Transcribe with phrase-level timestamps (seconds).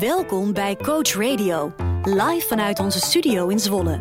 [0.00, 1.72] Welkom bij Coach Radio,
[2.02, 3.98] live vanuit onze studio in Zwolle.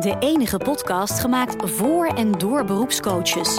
[0.00, 3.58] De enige podcast gemaakt voor en door beroepscoaches.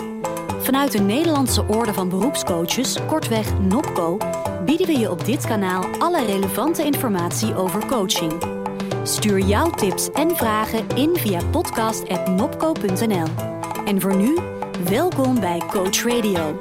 [0.59, 4.17] Vanuit de Nederlandse Orde van Beroepscoaches, kortweg NOPCO,
[4.65, 8.33] bieden we je op dit kanaal alle relevante informatie over coaching.
[9.03, 13.27] Stuur jouw tips en vragen in via podcast.nopco.nl.
[13.85, 14.37] En voor nu,
[14.89, 16.55] welkom bij Coach Radio.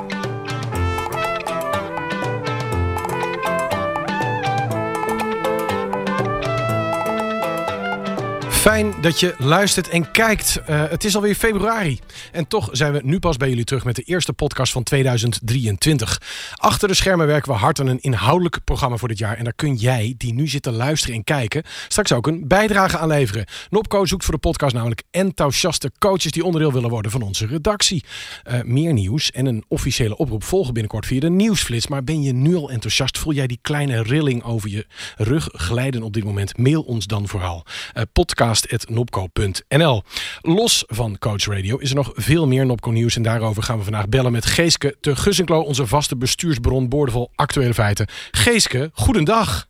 [8.64, 10.60] Fijn dat je luistert en kijkt.
[10.70, 11.98] Uh, het is alweer februari.
[12.32, 16.20] En toch zijn we nu pas bij jullie terug met de eerste podcast van 2023.
[16.54, 19.36] Achter de schermen werken we hard aan een inhoudelijk programma voor dit jaar.
[19.36, 22.98] En daar kun jij, die nu zit te luisteren en kijken, straks ook een bijdrage
[22.98, 23.46] aan leveren.
[23.70, 28.04] Nopco zoekt voor de podcast namelijk enthousiaste coaches die onderdeel willen worden van onze redactie.
[28.50, 31.86] Uh, meer nieuws en een officiële oproep volgen binnenkort via de nieuwsflits.
[31.86, 33.18] Maar ben je nu al enthousiast?
[33.18, 36.58] Voel jij die kleine rilling over je rug glijden op dit moment?
[36.58, 37.64] Mail ons dan vooral.
[37.94, 40.02] Uh, podcast podcast.nopco.nl.
[40.40, 43.16] Los van Coach Radio is er nog veel meer Nopco nieuws.
[43.16, 47.74] En daarover gaan we vandaag bellen met Geeske te Gussenklo, onze vaste bestuursbron, boordevol actuele
[47.74, 48.06] feiten.
[48.30, 49.68] Geeske, goedendag.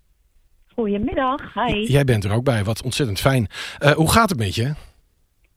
[0.75, 1.93] Goedemiddag, hi.
[1.93, 3.47] Jij bent er ook bij, wat ontzettend fijn.
[3.79, 4.75] Uh, hoe gaat het met je?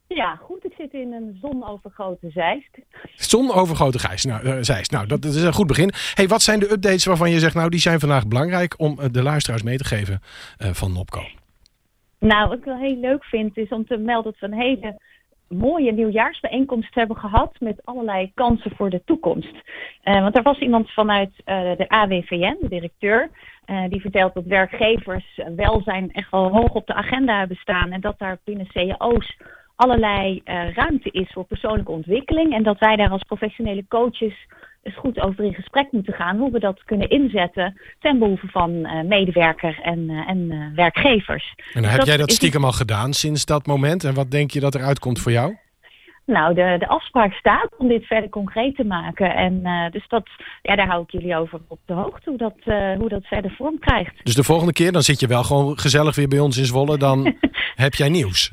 [0.08, 0.66] Ja, goed.
[0.66, 2.78] Ik zit in een zonovergoten Zeist.
[3.16, 4.10] Zonovergoten.
[4.22, 4.92] Nou, uh, Zeist.
[4.92, 5.92] Nou, dat, dat, is een goed begin.
[6.14, 9.06] Hey, wat zijn de updates waarvan je zegt, nou, die zijn vandaag belangrijk om uh,
[9.12, 10.22] de luisteraars mee te geven
[10.58, 11.22] van Nopco?
[12.20, 15.00] Nou, wat ik wel heel leuk vind is om te melden dat we een hele
[15.48, 19.56] mooie nieuwjaarsbijeenkomst hebben gehad met allerlei kansen voor de toekomst.
[20.04, 23.30] Uh, want er was iemand vanuit uh, de AWVN, de directeur,
[23.66, 28.02] uh, die vertelt dat werkgevers welzijn echt wel hoog op de agenda hebben staan en
[28.02, 29.38] dat daar binnen cao's
[29.76, 30.42] allerlei
[30.74, 34.48] ruimte is voor persoonlijke ontwikkeling en dat wij daar als professionele coaches
[34.84, 38.72] eens goed over in gesprek moeten gaan hoe we dat kunnen inzetten ten behoeve van
[38.72, 41.54] uh, medewerker en, uh, en uh, werkgevers.
[41.74, 44.04] En heb jij dat stiekem al gedaan sinds dat moment?
[44.04, 45.58] En wat denk je dat er uitkomt voor jou?
[46.26, 49.36] Nou, de, de afspraak staat om dit verder concreet te maken.
[49.36, 50.30] En dus dat,
[50.62, 52.56] ja, daar hou ik jullie over op de hoogte hoe dat,
[53.00, 54.14] hoe dat verder vorm krijgt.
[54.24, 56.98] Dus de volgende keer, dan zit je wel gewoon gezellig weer bij ons in Zwolle,
[56.98, 57.36] dan
[57.76, 58.52] heb jij nieuws.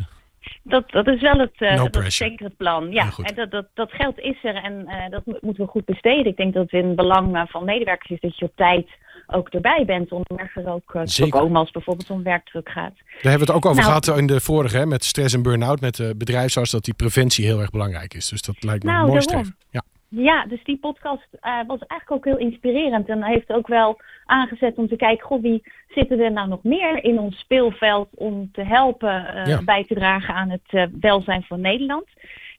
[0.66, 2.90] Dat, dat is wel het, uh, no dat is zeker het plan.
[2.90, 6.26] Ja, en dat, dat, dat geld is er en uh, dat moeten we goed besteden.
[6.26, 8.88] Ik denk dat het in belang van medewerkers is dat je op tijd
[9.26, 12.94] ook erbij bent om er ook uh, te voorkomen als bijvoorbeeld om werkdruk gaat.
[12.94, 15.42] Daar hebben we het ook over nou, gehad in de vorige, hè, met stress en
[15.42, 18.28] burn-out, met de bedrijfsarts, dat die preventie heel erg belangrijk is.
[18.28, 19.56] Dus dat lijkt me nou, een mooi streven.
[19.70, 19.82] Ja.
[20.16, 23.08] Ja, dus die podcast uh, was eigenlijk ook heel inspirerend.
[23.08, 27.04] En heeft ook wel aangezet om te kijken, goh, wie zitten er nou nog meer
[27.04, 29.62] in ons speelveld om te helpen uh, ja.
[29.62, 32.06] bij te dragen aan het uh, welzijn van Nederland.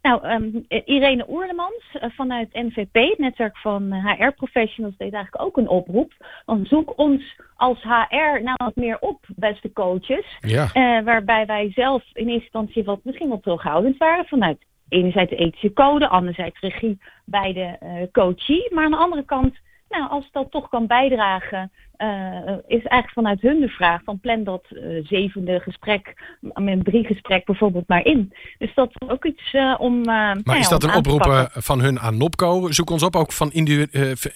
[0.01, 6.13] Nou, um, Irene Oerlemans vanuit NVP, het netwerk van HR-professionals, deed eigenlijk ook een oproep.
[6.45, 10.37] Want zoek ons als HR nou wat meer op, beste coaches.
[10.39, 10.69] Ja.
[11.03, 14.57] waarbij wij zelf in eerste instantie wat misschien wat terughoudend waren vanuit
[14.89, 18.73] enerzijds de ethische code, anderzijds regie bij de uh, coachie.
[18.73, 19.55] Maar aan de andere kant,
[19.89, 24.43] nou, als dat toch kan bijdragen, uh, is eigenlijk vanuit hun de vraag van plan
[24.43, 26.13] dat uh, zevende gesprek,
[26.53, 28.33] een gesprek bijvoorbeeld maar in.
[28.57, 30.01] Dus dat is ook iets om.
[30.01, 32.71] maar nou, is dat een oproep van hun aan Nopco?
[32.71, 33.51] Zoek ons op ook van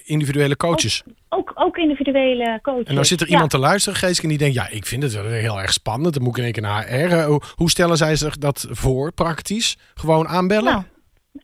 [0.06, 1.04] individuele coaches.
[1.30, 2.88] Ook, ook, ook, individuele coaches.
[2.88, 5.22] En dan zit er iemand te luisteren, Geeske, en die denkt: ja, ik vind het
[5.22, 6.14] heel erg spannend.
[6.14, 7.28] Dan moet ik in één keer naar HR.
[7.28, 9.78] Hoe, hoe stellen zij zich dat voor praktisch?
[9.94, 10.72] Gewoon aanbellen?
[10.72, 10.84] Nou.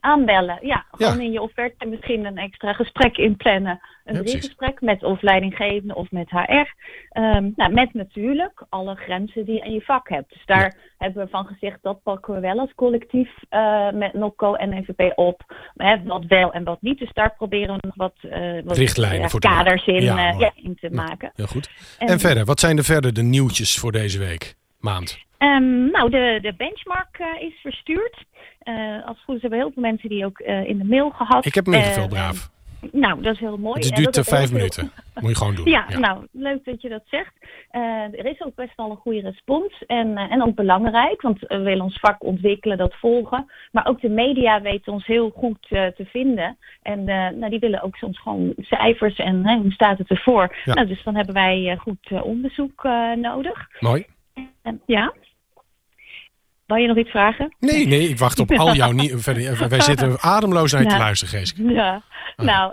[0.00, 0.86] Aanbellen, ja.
[0.90, 1.22] Gewoon ja.
[1.22, 3.80] in je offerte misschien een extra gesprek inplannen.
[4.04, 6.74] Een ja, driegesprek met of leidinggevende of met HR.
[7.20, 10.32] Um, nou, met natuurlijk alle grenzen die je in je vak hebt.
[10.32, 10.72] Dus daar ja.
[10.98, 15.12] hebben we van gezegd, dat pakken we wel als collectief uh, met NOCO en NVP
[15.18, 15.42] op.
[15.74, 16.98] Hè, wat wel en wat niet.
[16.98, 20.90] Dus daar proberen we nog wat, uh, wat richtlijnen voor kaders in, uh, in, te
[20.90, 21.30] maken.
[21.34, 21.70] Heel goed.
[21.98, 25.24] En, en verder, wat zijn er verder de nieuwtjes voor deze week, maand?
[25.38, 28.24] Um, nou, de, de benchmark is verstuurd.
[28.68, 31.10] Uh, als het goed is hebben heel veel mensen die ook uh, in de mail
[31.10, 31.46] gehad.
[31.46, 32.50] Ik heb hem ingevuld, braaf.
[32.92, 33.80] Nou, dat is heel mooi.
[33.80, 34.90] Het duurt vijf minuten.
[35.14, 35.64] Moet je gewoon doen.
[35.76, 37.32] Ja, ja, nou, leuk dat je dat zegt.
[37.72, 39.84] Uh, er is ook best wel een goede respons.
[39.86, 43.50] En, en ook belangrijk, want we willen ons vak ontwikkelen, dat volgen.
[43.72, 46.56] Maar ook de media weten ons heel goed te vinden.
[46.82, 50.56] En nou, die willen ook soms gewoon cijfers en hoe staat het ervoor.
[50.64, 50.74] Ja.
[50.74, 52.82] Nou, dus dan hebben wij goed onderzoek
[53.16, 53.68] nodig.
[53.80, 54.06] Mooi.
[54.86, 55.12] ja.
[56.66, 57.54] Wil je nog iets vragen?
[57.60, 59.24] Nee, nee, ik wacht op al jouw nieuws.
[59.68, 61.62] Wij zitten ademloos naar je te luisteren, Geeske.
[61.72, 62.02] Ja,
[62.36, 62.46] ah.
[62.46, 62.72] nou,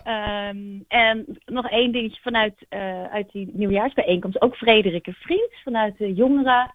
[0.50, 4.42] um, en nog één dingetje vanuit uh, uit die nieuwjaarsbijeenkomst.
[4.42, 6.74] Ook Frederike Vriend vanuit de jongeren.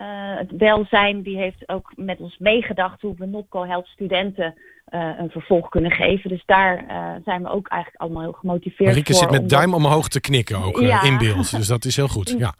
[0.00, 0.06] Uh,
[0.36, 4.54] het welzijn, die heeft ook met ons meegedacht hoe we Nopco helpt studenten
[4.90, 6.30] een vervolg kunnen geven.
[6.30, 6.84] Dus daar
[7.24, 9.22] zijn we ook eigenlijk allemaal heel gemotiveerd Marieke voor.
[9.22, 11.56] zit met duim omhoog te knikken ook in beeld.
[11.56, 12.28] Dus dat is heel goed.
[12.38, 12.54] Ja,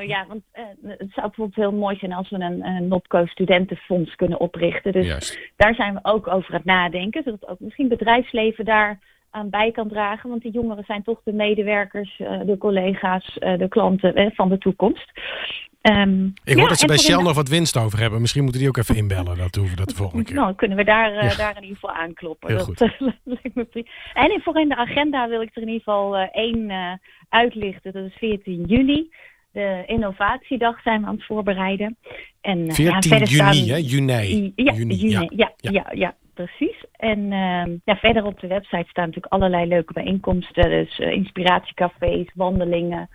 [0.00, 0.42] ja want
[0.82, 4.92] het zou bijvoorbeeld heel mooi zijn als we een, een NOPCO studentenfonds kunnen oprichten.
[4.92, 5.38] Dus Juist.
[5.56, 7.22] daar zijn we ook over het nadenken.
[7.22, 8.98] Zodat ook misschien bedrijfsleven daar
[9.30, 10.30] aan bij kan dragen.
[10.30, 15.12] Want die jongeren zijn toch de medewerkers, de collega's, de klanten van de toekomst.
[15.82, 18.20] Um, ik hoor dat ze bij Shell nog wat winst over hebben.
[18.20, 19.36] Misschien moeten die ook even inbellen.
[19.36, 20.34] Dat doen we dat de volgende keer.
[20.34, 22.48] Nou, kunnen we daar, uh, daar in ieder geval aankloppen.
[22.48, 23.54] Heel dat, goed.
[23.54, 23.84] me
[24.14, 26.92] en voor in de agenda wil ik er in ieder geval uh, één uh,
[27.28, 27.92] uitlichten.
[27.92, 29.10] Dat is 14 juni.
[29.52, 31.96] De innovatiedag zijn we aan het voorbereiden.
[32.40, 33.54] En, 14 ja, juni, staan...
[33.54, 33.76] hè?
[33.76, 34.52] Juni.
[34.56, 35.08] Ja, juni.
[35.08, 35.70] Ja, ja, ja.
[35.70, 36.84] ja, ja precies.
[36.92, 40.70] En ehm, ja, verder op de website staan natuurlijk allerlei leuke bijeenkomsten.
[40.70, 43.08] Dus inspiratiecafés, wandelingen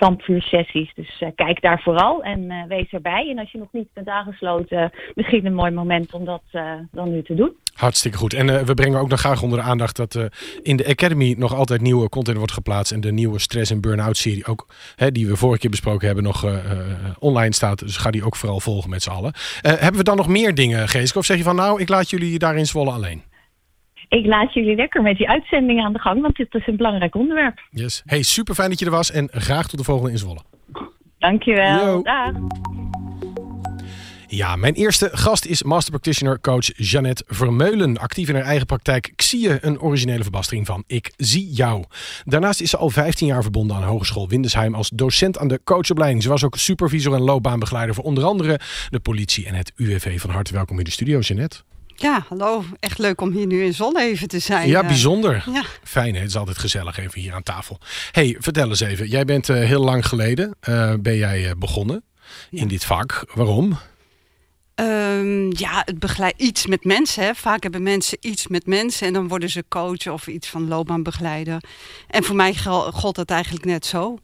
[0.00, 0.94] stampvuursessies.
[0.94, 3.28] Dus uh, kijk daar vooral en uh, wees erbij.
[3.30, 7.12] En als je nog niet bent aangesloten, misschien een mooi moment om dat uh, dan
[7.12, 7.52] nu te doen.
[7.74, 8.34] Hartstikke goed.
[8.34, 10.28] En we brengen ook nog graag onder de aandacht dat
[10.62, 12.92] in de Academy nog altijd nieuwe content wordt geplaatst.
[12.92, 14.66] En de nieuwe stress- en burn-out serie, ook,
[14.96, 16.46] hè, die we vorige keer besproken hebben, nog
[17.18, 17.78] online staat.
[17.78, 19.32] Dus ga die ook vooral volgen met z'n allen.
[19.60, 21.18] hebben we dan nog meer dingen, Geeske?
[21.18, 23.22] Of zeg je van nou, ik laat jullie daarin zwollen alleen?
[24.10, 27.14] Ik laat jullie lekker met die uitzending aan de gang, want dit is een belangrijk
[27.14, 27.60] onderwerp.
[27.70, 28.02] Yes.
[28.04, 30.40] Hey, super fijn dat je er was en graag tot de volgende in Zwolle.
[31.18, 31.86] Dankjewel.
[31.86, 32.02] Yo.
[32.02, 32.32] Dag.
[34.26, 37.98] Ja, mijn eerste gast is Master Practitioner coach Jeannette Vermeulen.
[37.98, 41.84] Actief in haar eigen praktijk je een originele verbastering van Ik zie jou.
[42.24, 46.22] Daarnaast is ze al 15 jaar verbonden aan Hogeschool Windesheim als docent aan de coachopleiding.
[46.22, 50.20] Ze was ook supervisor en loopbaanbegeleider voor onder andere de politie en het UWV.
[50.20, 51.62] Van harte welkom in de studio, Jeannette.
[52.00, 52.64] Ja, hallo.
[52.78, 54.68] Echt leuk om hier nu in Zon even te zijn.
[54.68, 55.44] Ja, bijzonder.
[55.52, 55.64] Ja.
[55.84, 56.20] Fijn, hè?
[56.20, 57.78] het is altijd gezellig even hier aan tafel.
[58.12, 59.08] hey, vertel eens even.
[59.08, 62.04] Jij bent uh, heel lang geleden uh, ben jij begonnen
[62.50, 63.24] in dit vak.
[63.34, 63.78] Waarom?
[64.74, 67.24] Um, ja, het begeleidt iets met mensen.
[67.24, 67.34] Hè.
[67.34, 71.62] Vaak hebben mensen iets met mensen en dan worden ze coach of iets van loopbaanbegeleider.
[72.08, 72.54] En voor mij
[72.90, 74.18] gold dat eigenlijk net zo.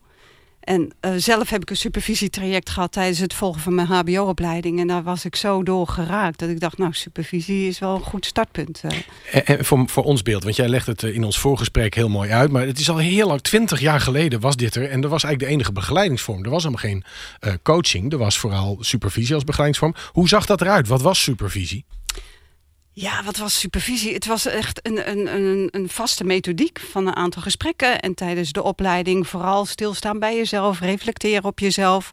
[0.67, 4.81] En uh, zelf heb ik een supervisietraject gehad tijdens het volgen van mijn hbo-opleiding.
[4.81, 8.01] En daar was ik zo door geraakt dat ik dacht, nou, supervisie is wel een
[8.01, 8.81] goed startpunt.
[8.85, 8.99] Eh.
[9.31, 12.09] En, en voor, voor ons beeld, want jij legt het eh, in ons voorgesprek heel
[12.09, 12.51] mooi uit.
[12.51, 14.91] Maar het is al heel lang, twintig jaar geleden was dit er.
[14.91, 16.45] En er was eigenlijk de enige begeleidingsvorm.
[16.45, 17.05] Er was helemaal geen
[17.63, 18.13] coaching.
[18.13, 19.95] Er was vooral supervisie als begeleidingsvorm.
[20.13, 20.89] Hoe zag dat eruit?
[20.89, 21.85] Wat was supervisie?
[22.98, 24.14] Ja, wat was supervisie?
[24.14, 28.00] Het was echt een, een, een, een, vaste methodiek van een aantal gesprekken.
[28.00, 32.10] En tijdens de opleiding vooral stilstaan bij jezelf, reflecteren op jezelf.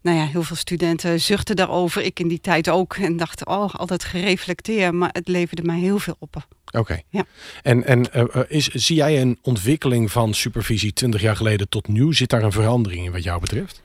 [0.00, 2.02] Nou ja, heel veel studenten zuchten daarover.
[2.02, 2.94] Ik in die tijd ook.
[2.96, 4.92] En dachten, oh, altijd gereflecteerd.
[4.92, 6.46] Maar het leverde mij heel veel op.
[6.72, 7.00] Oké.
[7.08, 7.24] Ja.
[7.62, 12.14] En, en uh, is, zie jij een ontwikkeling van supervisie 20 jaar geleden tot nu?
[12.14, 13.82] Zit daar een verandering in wat jou betreft?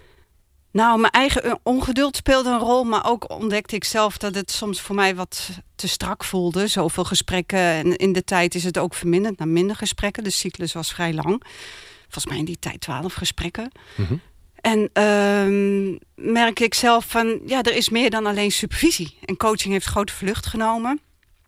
[0.72, 4.82] Nou, mijn eigen ongeduld speelde een rol, maar ook ontdekte ik zelf dat het soms
[4.82, 6.68] voor mij wat te strak voelde.
[6.68, 10.24] Zoveel gesprekken en in de tijd is het ook verminderd naar minder gesprekken.
[10.24, 11.44] De cyclus was vrij lang.
[12.02, 13.72] Volgens mij in die tijd twaalf gesprekken.
[13.96, 14.16] Mhm.
[14.62, 19.18] En uh, merk ik zelf van, ja, er is meer dan alleen supervisie.
[19.26, 21.00] En coaching heeft grote vlucht genomen.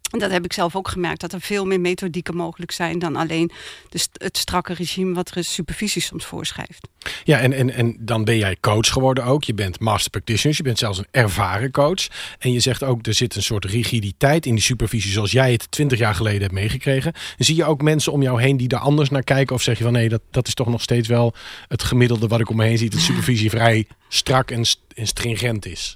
[0.09, 3.15] En dat heb ik zelf ook gemerkt, dat er veel meer methodieken mogelijk zijn dan
[3.15, 3.51] alleen
[3.89, 6.87] de, het strakke regime wat er supervisie soms voorschrijft.
[7.23, 9.43] Ja, en, en, en dan ben jij coach geworden ook.
[9.43, 12.07] Je bent master practitioner, je bent zelfs een ervaren coach.
[12.39, 15.71] En je zegt ook, er zit een soort rigiditeit in die supervisie zoals jij het
[15.71, 17.13] twintig jaar geleden hebt meegekregen.
[17.37, 19.55] zie je ook mensen om jou heen die daar anders naar kijken?
[19.55, 21.33] Of zeg je van nee, dat, dat is toch nog steeds wel
[21.67, 25.65] het gemiddelde wat ik om me heen zie, dat supervisie vrij strak en, en stringent
[25.65, 25.95] is?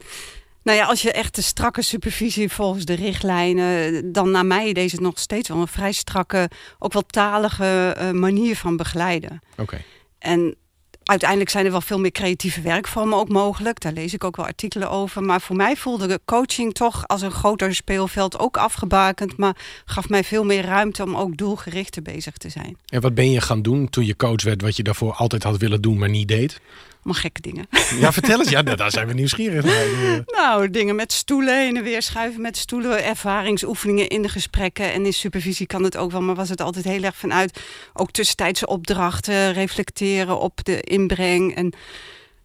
[0.63, 5.01] Nou ja, als je echt de strakke supervisie volgens de richtlijnen, dan naar mij deze
[5.01, 9.41] nog steeds wel een vrij strakke, ook wel talige uh, manier van begeleiden.
[9.57, 9.81] Oké.
[10.19, 10.55] En
[11.03, 13.79] uiteindelijk zijn er wel veel meer creatieve werkvormen ook mogelijk.
[13.79, 15.23] Daar lees ik ook wel artikelen over.
[15.23, 19.37] Maar voor mij voelde de coaching toch als een groter speelveld ook afgebakend.
[19.37, 19.55] Maar
[19.85, 22.77] gaf mij veel meer ruimte om ook doelgerichter bezig te zijn.
[22.87, 25.57] En wat ben je gaan doen toen je coach werd, wat je daarvoor altijd had
[25.57, 26.61] willen doen, maar niet deed?
[27.03, 27.67] Maar gekke dingen.
[27.99, 28.49] Ja, vertel eens.
[28.49, 30.21] Ja, daar zijn we nieuwsgierig naar.
[30.43, 33.03] Nou, dingen met stoelen, heen en weer schuiven met stoelen.
[33.03, 34.93] Ervaringsoefeningen in de gesprekken.
[34.93, 36.21] En in supervisie kan het ook wel.
[36.21, 37.59] Maar was het altijd heel erg vanuit
[37.93, 39.53] ook tussentijdse opdrachten.
[39.53, 41.55] Reflecteren op de inbreng.
[41.55, 41.73] En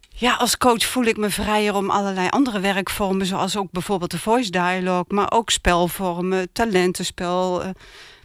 [0.09, 3.25] ja, als coach voel ik me vrijer om allerlei andere werkvormen.
[3.25, 5.05] Zoals ook bijvoorbeeld de voice dialogue.
[5.07, 7.63] Maar ook spelvormen, talentenspel...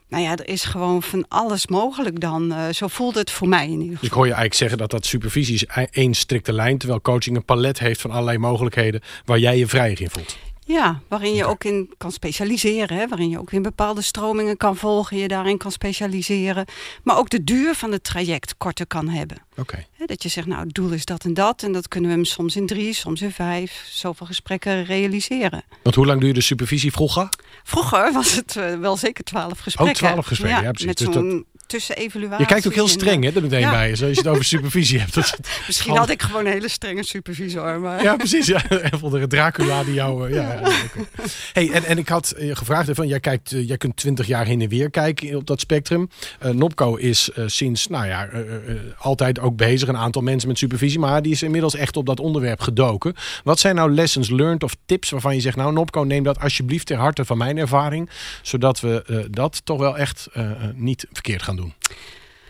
[0.08, 2.52] Nou ja, er is gewoon van alles mogelijk dan.
[2.52, 4.08] Uh, zo voelt het voor mij in ieder geval.
[4.08, 6.78] Ik hoor je eigenlijk zeggen dat dat supervisie is één strikte lijn...
[6.78, 9.00] terwijl coaching een palet heeft van allerlei mogelijkheden...
[9.24, 10.36] waar jij je vrij in voelt.
[10.66, 12.96] Ja, waarin je ook in kan specialiseren.
[12.96, 13.08] Hè?
[13.08, 15.16] Waarin je ook in bepaalde stromingen kan volgen.
[15.16, 16.64] Je daarin kan specialiseren.
[17.02, 19.36] Maar ook de duur van het traject korter kan hebben.
[19.56, 19.86] Oké.
[20.06, 21.62] Dat je zegt, nou het doel is dat en dat.
[21.62, 23.86] En dat kunnen we hem soms in drie, soms in vijf.
[23.90, 25.64] Zoveel gesprekken realiseren.
[25.82, 27.28] Want hoe lang duurde de supervisie vroeger?
[27.62, 30.04] Vroeger was het uh, wel zeker twaalf gesprekken.
[30.04, 30.86] Oh, twaalf gesprekken, ja, precies.
[30.86, 32.38] Met Dus zo'n tussenevaluatie.
[32.38, 33.70] Je kijkt ook heel streng, en, hè, er meteen ja.
[33.70, 33.90] bij.
[33.90, 35.14] Als je het over supervisie hebt.
[35.14, 37.80] Dat, Misschien had ik gewoon een hele strenge supervisor.
[37.80, 38.02] Maar...
[38.02, 38.46] Ja, precies.
[38.46, 38.62] Ja.
[39.14, 40.28] Een Dracula die jou...
[40.28, 40.58] uh, ja, ja.
[40.58, 41.06] Okay.
[41.52, 44.60] hey, en, en ik had je gevraagd, van, jij, kijkt, jij kunt twintig jaar heen
[44.60, 46.08] en weer kijken op dat spectrum.
[46.44, 48.28] Uh, Nopco is sinds, nou ja,
[48.98, 49.88] altijd ook bezig.
[49.88, 50.98] Een aantal mensen met supervisie.
[50.98, 53.14] Maar die is inmiddels echt op dat onderwerp gedoken.
[53.44, 55.56] Wat zijn nou lessons learned of tips waarvan je zegt...
[55.56, 58.10] nou Nopco, neem dat alsjeblieft ter harte van mijn ervaring.
[58.42, 60.28] Zodat we dat toch wel echt
[60.74, 61.74] niet verkeerd gaan doen.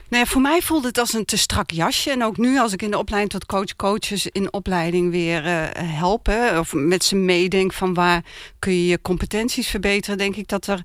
[0.09, 2.11] Nee, voor mij voelde het als een te strak jasje.
[2.11, 5.67] En ook nu als ik in de opleiding tot coach coaches in opleiding weer uh,
[5.75, 6.27] help.
[6.27, 8.25] Hè, of met ze meedenk van waar
[8.59, 10.19] kun je je competenties verbeteren.
[10.19, 10.83] Denk ik dat er...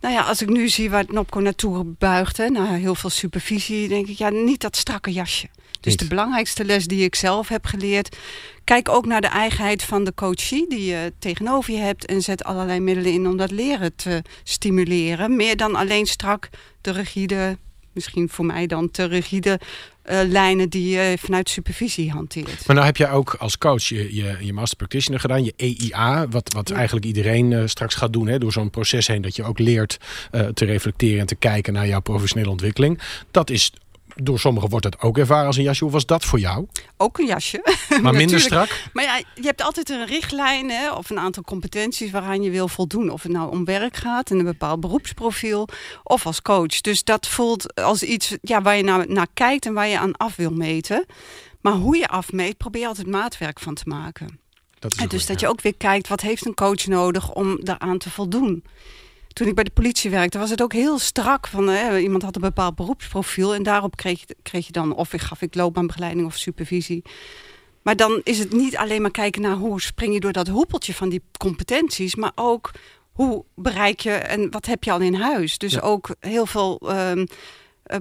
[0.00, 2.36] Nou ja, als ik nu zie waar het Nopco naartoe buigt.
[2.36, 3.88] Hè, nou, heel veel supervisie.
[3.88, 5.48] Denk ik, ja, niet dat strakke jasje.
[5.84, 6.02] Dus Niet.
[6.02, 8.16] de belangrijkste les die ik zelf heb geleerd.
[8.64, 12.04] Kijk ook naar de eigenheid van de coachie die je tegenover je hebt.
[12.04, 15.36] En zet allerlei middelen in om dat leren te stimuleren.
[15.36, 16.48] Meer dan alleen strak
[16.80, 17.56] de rigide
[17.94, 19.60] misschien voor mij dan te rigide
[20.10, 22.66] uh, lijnen die je vanuit supervisie hanteert.
[22.66, 26.28] Maar nou heb jij ook als coach je, je, je master practitioner gedaan, je EIA,
[26.28, 26.74] wat, wat ja.
[26.74, 29.98] eigenlijk iedereen uh, straks gaat doen, hè, door zo'n proces heen, dat je ook leert
[30.32, 33.00] uh, te reflecteren en te kijken naar jouw professionele ontwikkeling.
[33.30, 33.72] Dat is
[34.14, 35.84] door sommigen wordt het ook ervaren als een jasje.
[35.84, 36.66] Hoe was dat voor jou?
[36.96, 37.62] Ook een jasje.
[38.02, 38.88] Maar minder strak?
[38.92, 42.68] Maar ja, je hebt altijd een richtlijn hè, of een aantal competenties waaraan je wil
[42.68, 43.10] voldoen.
[43.10, 45.68] Of het nou om werk gaat en een bepaald beroepsprofiel
[46.02, 46.80] of als coach.
[46.80, 50.16] Dus dat voelt als iets ja, waar je naar, naar kijkt en waar je aan
[50.16, 51.06] af wil meten.
[51.60, 54.38] Maar hoe je afmeet, probeer je altijd maatwerk van te maken.
[54.78, 55.46] Dat is en dus goed, dat ja.
[55.46, 58.64] je ook weer kijkt, wat heeft een coach nodig om daaraan te voldoen?
[59.34, 61.46] Toen ik bij de politie werkte, was het ook heel strak.
[61.46, 65.12] Van, hè, iemand had een bepaald beroepsprofiel en daarop kreeg je, kreeg je dan of
[65.12, 67.02] ik gaf ik loopbaanbegeleiding of supervisie.
[67.82, 70.94] Maar dan is het niet alleen maar kijken naar hoe spring je door dat hoepeltje
[70.94, 72.70] van die competenties, maar ook
[73.12, 75.58] hoe bereik je en wat heb je al in huis.
[75.58, 75.80] Dus Ja.
[75.80, 77.26] ook heel veel um,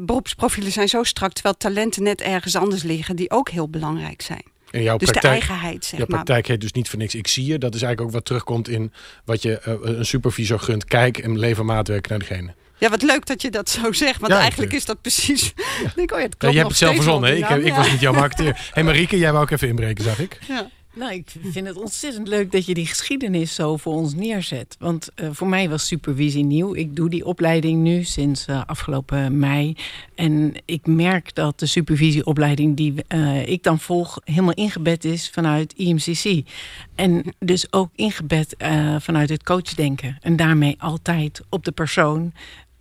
[0.01, 4.52] beroepsprofielen zijn zo strak, terwijl talenten net ergens anders liggen die ook heel belangrijk zijn.
[4.73, 6.23] En jouw Dus de eigenheid, zeg jouw maar.
[6.23, 7.57] praktijk heet dus niet voor niks ik zie je.
[7.57, 8.93] Dat is eigenlijk ook wat terugkomt in
[9.25, 10.85] wat je uh, een supervisor gunt.
[10.85, 12.53] Kijk en lever maatwerk naar degene.
[12.77, 14.19] Ja, wat leuk dat je dat zo zegt.
[14.19, 15.53] Want Ja, eigenlijk ik- is dat precies...
[15.83, 15.91] Ja.
[15.95, 17.29] denk, oh ja, het Ja, je hebt het zelf verzonnen.
[17.29, 17.35] hè?
[17.35, 18.53] Ik, heb- ik was niet jouw marketeer.
[18.53, 20.39] Hé hey Marieke, jij wou ook even inbreken, zag ik.
[20.47, 20.69] Ja.
[20.95, 24.75] Nou, ik vind het ontzettend leuk dat je die geschiedenis zo voor ons neerzet.
[24.79, 26.75] Want eh, voor mij was supervisie nieuw.
[26.75, 29.75] Ik doe die opleiding nu sinds eh, afgelopen mei.
[30.15, 34.19] En ik merk dat de supervisieopleiding die eh, ik dan volg...
[34.23, 36.47] helemaal ingebed is vanuit IMCC.
[36.95, 38.55] En dus ook ingebed
[38.99, 40.17] vanuit het coachdenken.
[40.21, 42.33] En daarmee altijd op de persoon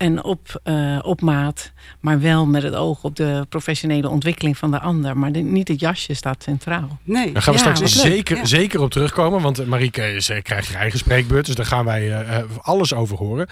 [0.02, 1.73] en op, eh, op maat.
[2.00, 5.16] Maar wel met het oog op de professionele ontwikkeling van de ander.
[5.18, 6.99] Maar de- niet het jasje staat centraal.
[7.04, 7.32] Nee.
[7.32, 8.44] Daar gaan we Ja, straks zeker, Ja.
[8.44, 9.40] zeker op terugkomen.
[9.42, 11.47] Want eh, Marieke is, eh, krijgt haar eigen spreekbeurt.
[11.47, 12.25] Dus daar gaan wij
[12.62, 13.47] alles over horen.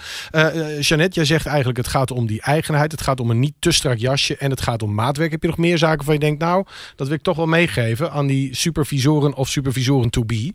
[0.79, 2.91] Jeannette, jij zegt eigenlijk het gaat om die eigenheid.
[2.91, 4.37] Het gaat om een niet te strak jasje.
[4.37, 5.31] En het gaat om maatwerk.
[5.31, 6.41] Heb je nog meer zaken waarvan je denkt...
[6.41, 6.65] nou,
[6.95, 10.53] dat wil ik toch wel meegeven aan die supervisoren of supervisoren to be?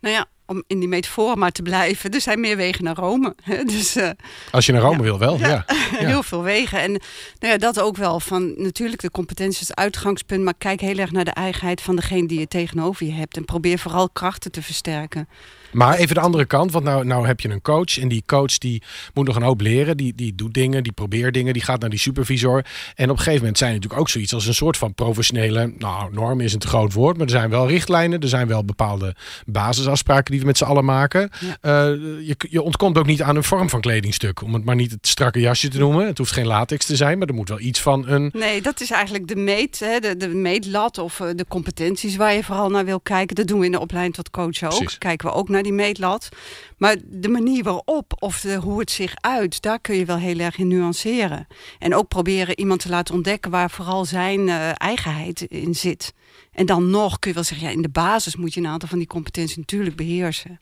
[0.00, 2.10] Nou ja, om in die metafoor maar te blijven.
[2.10, 3.34] Er zijn meer wegen naar Rome.
[3.64, 4.10] Dus eh,
[4.50, 5.02] Als je naar Rome Ja.
[5.02, 5.48] wil wel, ja.
[6.00, 6.06] Ja.
[6.06, 6.80] heel veel wegen.
[6.80, 6.90] En
[7.38, 10.44] nou ja, dat ook wel van natuurlijk de competentie is het uitgangspunt.
[10.44, 13.36] Maar kijk heel erg naar de eigenheid van degene die je tegenover je hebt.
[13.36, 15.28] En probeer vooral krachten te versterken.
[15.72, 17.98] Maar even de andere kant, want nou, nou heb je een coach.
[17.98, 18.82] En die coach die
[19.14, 19.96] moet nog een hoop leren.
[19.96, 22.64] Die, die doet dingen, die probeert dingen, die gaat naar die supervisor.
[22.94, 25.72] En op een gegeven moment zijn er natuurlijk ook zoiets als een soort van professionele...
[25.78, 28.20] Nou, norm is een te groot woord, maar er zijn wel richtlijnen.
[28.20, 29.14] Er zijn wel bepaalde
[29.46, 31.30] basisafspraken die we met z'n allen maken.
[31.40, 31.56] Ja.
[31.60, 31.96] Eh,
[32.26, 34.42] je, je ontkomt ook niet aan een vorm van kledingstuk.
[34.42, 36.06] Om het maar niet het strakke jasje te noemen.
[36.06, 38.30] Het hoeft geen latex te zijn, maar er moet wel iets van een...
[38.32, 42.34] Nee, dat is eigenlijk de meet, hè, de, de meetlat of eh, de competenties waar
[42.34, 43.36] je vooral naar wil kijken.
[43.36, 44.78] Dat doen we in de opleiding tot coach ook.
[44.78, 44.98] Precies.
[44.98, 46.28] Kijken we ook naar die meetlat.
[46.76, 50.58] Maar de manier waarop of hoe het zich uit, daar kun je wel heel erg
[50.58, 51.46] in nuanceren.
[51.78, 56.14] En ook proberen iemand te laten ontdekken waar vooral zijn eh, eigenheid in zit.
[56.52, 58.88] En dan nog kun je wel zeggen, ja, in de basis moet je een aantal
[58.88, 60.60] van die competenties natuurlijk beheersen.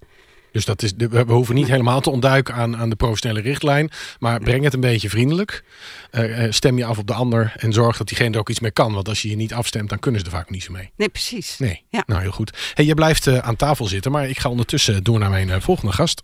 [0.52, 3.90] Dus dat is, we hoeven niet helemaal te ontduiken aan, aan de professionele richtlijn.
[4.18, 5.64] Maar breng het een beetje vriendelijk.
[6.10, 8.60] Eh, eh, stem je af op de ander en zorg dat diegene er ook iets
[8.60, 8.92] mee kan.
[8.92, 10.90] Want als je je niet afstemt, dan kunnen ze er vaak niet zo mee.
[10.96, 11.58] Nee, precies.
[11.58, 12.02] Nee, Ja.
[12.06, 12.72] nou heel goed.
[12.74, 15.92] Hey, je blijft eh, aan tafel zitten, maar ik ga ondertussen door naar mijn volgende
[15.92, 16.22] gast.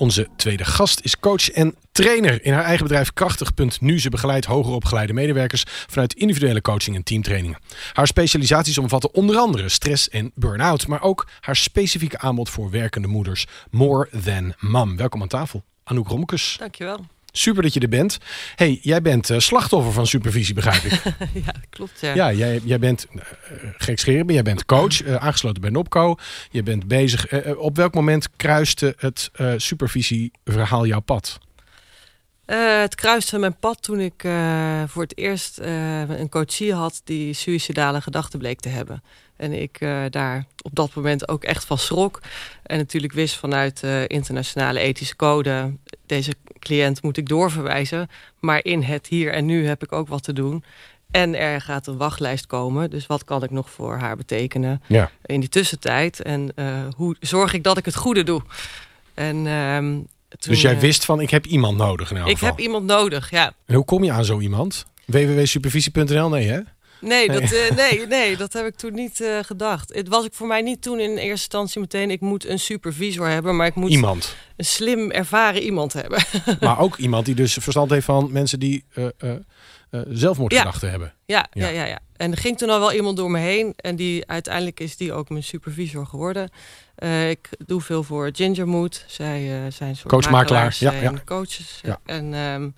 [0.00, 3.98] Onze tweede gast is coach en trainer in haar eigen bedrijf Krachtig.nu.
[4.00, 7.58] Ze begeleidt hoger opgeleide medewerkers vanuit individuele coaching en teamtrainingen.
[7.92, 13.08] Haar specialisaties omvatten onder andere stress en burn-out, maar ook haar specifieke aanbod voor werkende
[13.08, 13.46] moeders.
[13.70, 14.96] More Than Mom.
[14.96, 16.56] Welkom aan tafel, Anouk Romkes.
[16.58, 17.06] Dankjewel.
[17.32, 18.18] Super dat je er bent.
[18.54, 21.02] hey, jij bent uh, slachtoffer van supervisie, begrijp ik.
[21.46, 22.00] ja, klopt.
[22.00, 23.22] Ja, ja jij, jij bent uh,
[23.76, 26.16] gek jij bent coach, uh, aangesloten bij Nopco.
[26.50, 27.46] Je bent bezig.
[27.56, 31.38] op welk moment kruiste het supervisieverhaal jouw pad?
[32.56, 34.28] Het kruiste mijn pad toen ik
[34.86, 35.58] voor het eerst
[36.08, 39.02] een coachie had die suïcidale gedachten bleek te hebben.
[39.36, 39.78] En ik
[40.10, 42.20] daar op dat moment ook echt van schrok.
[42.62, 45.76] En natuurlijk wist vanuit de internationale ethische code...
[46.06, 48.08] deze cliënt moet ik doorverwijzen.
[48.38, 50.64] Maar in het hier en nu heb ik ook wat te doen.
[51.10, 52.90] En er gaat een wachtlijst komen.
[52.90, 55.10] Dus wat kan ik nog voor haar betekenen ja.
[55.24, 56.22] in die tussentijd?
[56.22, 56.52] En
[56.96, 58.42] hoe zorg ik dat ik het goede doe?
[59.14, 59.98] En, uh,
[60.38, 62.48] toen, dus jij uh, wist van, ik heb iemand nodig in Ik geval.
[62.48, 63.52] heb iemand nodig, ja.
[63.66, 64.86] En hoe kom je aan zo iemand?
[65.06, 66.28] www.supervisie.nl?
[66.28, 66.60] Nee, hè?
[67.00, 69.94] Nee, dat, uh, nee, nee, dat heb ik toen niet uh, gedacht.
[69.94, 72.10] Het was ik voor mij niet toen in eerste instantie meteen...
[72.10, 73.90] ik moet een supervisor hebben, maar ik moet...
[73.90, 74.36] Iemand.
[74.56, 76.24] Een slim, ervaren iemand hebben.
[76.60, 79.06] Maar ook iemand die dus verstand heeft van mensen die uh,
[80.08, 80.90] zelfmoordgedachten ja.
[80.90, 81.14] hebben.
[81.26, 81.98] Ja, ja, ja, ja.
[82.16, 83.72] En er ging toen al wel iemand door me heen.
[83.76, 86.50] En die, uiteindelijk is die ook mijn supervisor geworden.
[87.28, 89.04] Ik doe veel voor Gingermood.
[89.06, 90.76] Zij zijn soort Coachmakelaar.
[90.78, 91.12] Ja, ja.
[91.24, 91.80] coaches.
[91.82, 92.00] Ja.
[92.04, 92.34] En...
[92.34, 92.74] Um,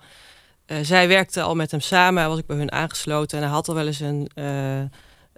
[0.67, 3.37] uh, zij werkte al met hem samen, was ik bij hun aangesloten.
[3.37, 4.29] En hij had al wel eens een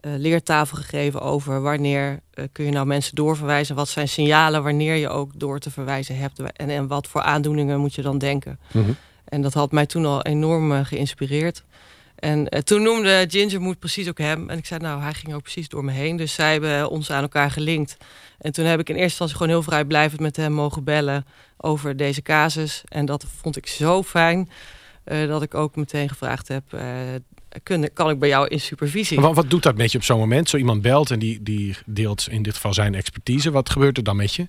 [0.01, 2.19] leertafel gegeven over wanneer
[2.51, 3.75] kun je nou mensen doorverwijzen.
[3.75, 6.39] Wat zijn signalen wanneer je ook door te verwijzen hebt.
[6.39, 8.59] En, en wat voor aandoeningen moet je dan denken.
[8.71, 8.95] Mm -hmm.
[9.25, 11.63] En dat had mij toen al enorm geïnspireerd.
[12.15, 14.49] En toen noemde Ginger Mood precies ook hem.
[14.49, 16.17] En ik zei, nou, hij ging ook precies door me heen.
[16.17, 17.97] Dus zij hebben ons aan elkaar gelinkt.
[18.39, 21.25] En toen heb ik in eerste instantie gewoon heel vrijblijvend met hem mogen bellen
[21.57, 22.83] over deze casus.
[22.87, 24.49] En dat vond ik zo fijn.
[25.05, 26.63] Uh, dat ik ook meteen gevraagd heb...
[27.63, 29.19] Kun, kan ik bij jou in supervisie?
[29.19, 30.49] Wat, wat doet dat met je op zo'n moment?
[30.49, 33.51] Zo iemand belt en die, die deelt in dit geval zijn expertise.
[33.51, 34.47] Wat gebeurt er dan met je?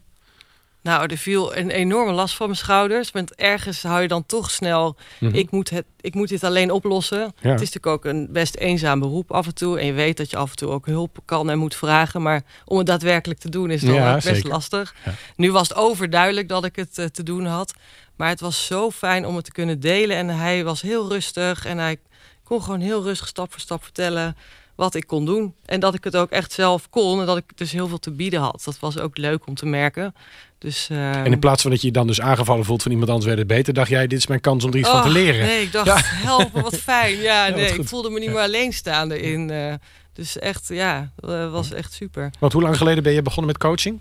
[0.86, 3.10] Nou, er viel een enorme last van mijn schouders.
[3.10, 4.96] Want ergens hou je dan toch snel...
[5.18, 5.38] Mm -hmm.
[5.38, 7.18] ik, moet het, ik moet dit alleen oplossen.
[7.18, 7.50] Ja.
[7.50, 9.78] Het is natuurlijk ook een best eenzaam beroep af en toe.
[9.78, 12.22] En je weet dat je af en toe ook hulp kan en moet vragen.
[12.22, 14.48] Maar om het daadwerkelijk te doen is dan ja, best zeker.
[14.48, 14.94] lastig.
[15.04, 15.12] Ja.
[15.36, 17.74] Nu was het overduidelijk dat ik het uh, te doen had.
[18.16, 20.16] Maar het was zo fijn om het te kunnen delen.
[20.16, 21.64] En hij was heel rustig.
[21.64, 21.96] En hij
[22.44, 24.36] kon gewoon heel rustig stap voor stap vertellen
[24.76, 25.54] wat ik kon doen.
[25.64, 27.20] En dat ik het ook echt zelf kon.
[27.20, 28.62] En dat ik dus heel veel te bieden had.
[28.64, 30.14] Dat was ook leuk om te merken.
[30.58, 31.14] Dus, uh...
[31.14, 33.38] En in plaats van dat je je dan dus aangevallen voelt van iemand anders werd
[33.38, 35.46] het beter, dacht jij, dit is mijn kans om er iets oh, van te leren.
[35.46, 36.00] Nee, ik dacht, ja.
[36.02, 37.16] helpen, wat fijn.
[37.16, 39.50] Ja, ja nee, ik voelde me niet meer alleenstaande in.
[39.50, 39.74] Uh,
[40.12, 41.12] dus echt, ja,
[41.50, 42.30] was echt super.
[42.38, 44.00] Want hoe lang geleden ben je begonnen met coaching?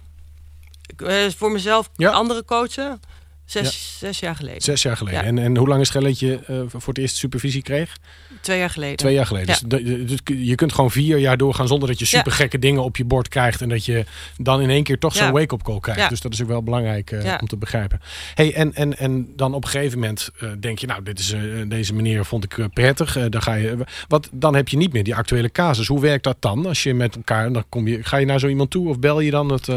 [0.86, 2.10] Ik, voor mezelf ja.
[2.12, 3.00] andere coachen?
[3.46, 4.08] Zes, ja.
[4.08, 4.62] zes jaar geleden.
[4.62, 5.20] Zes jaar geleden.
[5.20, 5.26] Ja.
[5.26, 7.98] En, en hoe lang is het geleden dat je uh, voor het eerst supervisie kreeg?
[8.42, 8.96] Twee jaar geleden.
[8.96, 9.56] Twee jaar geleden.
[9.62, 9.68] Ja.
[9.68, 12.98] Dus, dus, je kunt gewoon vier jaar doorgaan zonder dat je super gekke dingen op
[12.98, 13.62] je bord krijgt.
[13.62, 14.06] En dat je
[14.38, 16.10] dan in één keer toch zo'n wake-up call krijgt.
[16.10, 18.02] Dus dat is ook wel belangrijk uh, om te begrijpen.
[18.34, 21.36] Hey, en, en, en dan op een gegeven moment uh, denk je, nou, dit is,
[21.68, 23.30] deze meneer vond ik prettig.
[23.30, 23.78] dan, ga je,
[24.08, 25.88] wat, dan heb je niet meer die actuele casus.
[25.88, 26.66] Hoe werkt dat dan?
[26.66, 29.20] Als je met elkaar, dan kom je, ga je naar zo iemand toe of bel
[29.20, 29.68] je dan het...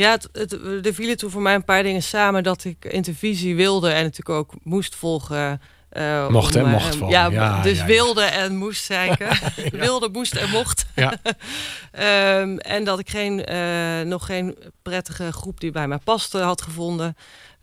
[0.00, 3.56] Ja, het, het, er vielen toen voor mij een paar dingen samen dat ik intervisie
[3.56, 5.60] wilde en natuurlijk ook moest volgen.
[5.92, 7.08] Uh, mocht en mocht volgen.
[7.08, 9.28] Ja, ja dus ja, wilde en moest zeiken.
[9.86, 10.86] wilde, moest en mocht.
[10.94, 11.12] Ja.
[12.40, 16.62] um, en dat ik geen, uh, nog geen prettige groep die bij mij paste had
[16.62, 17.16] gevonden.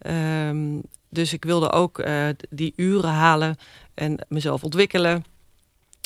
[0.08, 3.58] Um, dus ik wilde ook uh, die uren halen
[3.94, 5.26] en mezelf ontwikkelen.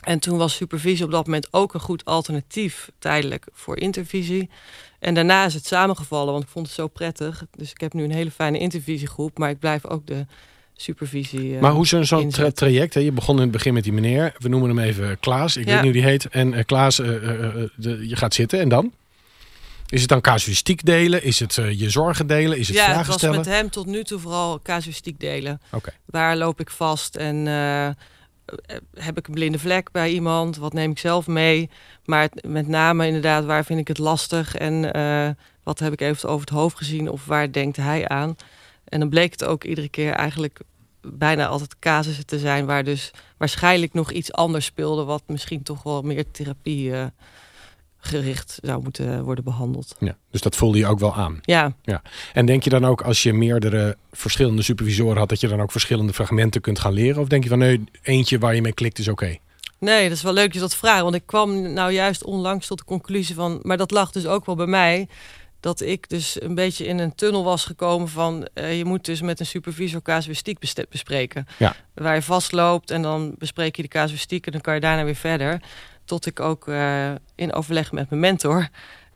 [0.03, 4.49] En toen was supervisie op dat moment ook een goed alternatief tijdelijk voor intervisie.
[5.01, 7.45] En daarna is het samengevallen, want ik vond het zo prettig.
[7.57, 10.25] Dus ik heb nu een hele fijne intervisiegroep, maar ik blijf ook de
[10.75, 11.49] supervisie.
[11.49, 12.93] Uh, maar hoe zo'n zo tra traject?
[12.93, 12.99] Hè?
[12.99, 15.57] Je begon in het begin met die meneer, we noemen hem even Klaas.
[15.57, 15.73] Ik ja.
[15.73, 16.25] weet niet hoe die heet.
[16.25, 17.07] En uh, Klaas, uh,
[17.75, 18.93] de, je gaat zitten en dan?
[19.87, 21.23] Is het dan casuïstiek delen?
[21.23, 22.57] Is het je zorgen delen?
[22.57, 23.33] Is het ja, vragen stellen?
[23.33, 25.61] Ja, het was met hem tot nu toe vooral casuïstiek delen.
[25.71, 25.93] Okay.
[26.05, 27.47] Waar loop ik vast en
[28.93, 30.57] heb ik een blinde vlek bij iemand?
[30.57, 31.69] Wat neem ik zelf mee?
[32.05, 34.55] Maar met name inderdaad, waar vind ik het lastig?
[34.55, 35.29] En uh,
[35.63, 37.09] wat heb ik even over het hoofd gezien?
[37.09, 38.35] Of waar denkt hij aan?
[38.83, 40.59] En dan bleek het ook iedere keer eigenlijk
[41.01, 42.65] bijna altijd casussen te zijn...
[42.65, 45.03] waar dus waarschijnlijk nog iets anders speelde...
[45.03, 46.93] wat misschien toch wel meer therapie...
[48.01, 49.95] gericht zou moeten worden behandeld.
[49.99, 51.39] Ja, dus dat voelde je ook wel aan.
[51.41, 51.73] Ja.
[51.81, 52.01] ja.
[52.33, 55.29] En denk je dan ook als je meerdere verschillende supervisoren had...
[55.29, 57.21] dat je dan ook verschillende fragmenten kunt gaan leren?
[57.21, 59.23] Of denk je van nee, eentje waar je mee klikt is oké?
[59.23, 59.39] Okay?
[59.79, 61.01] Nee, dat is wel leuk dat je dat vraagt.
[61.01, 63.59] Want ik kwam nou juist onlangs tot de conclusie van...
[63.61, 65.07] maar dat lag dus ook wel bij mij.
[65.59, 68.47] dat ik dus een beetje in een tunnel was gekomen van...
[68.53, 70.59] Uh, je moet dus met een supervisor casuïstiek
[70.89, 71.47] bespreken.
[71.57, 71.75] Ja.
[71.93, 74.45] Waar je vastloopt en dan bespreek je de casuïstiek...
[74.45, 75.61] en dan kan je daarna weer verder.
[76.05, 78.69] Tot ik ook uh, in overleg met mijn mentor...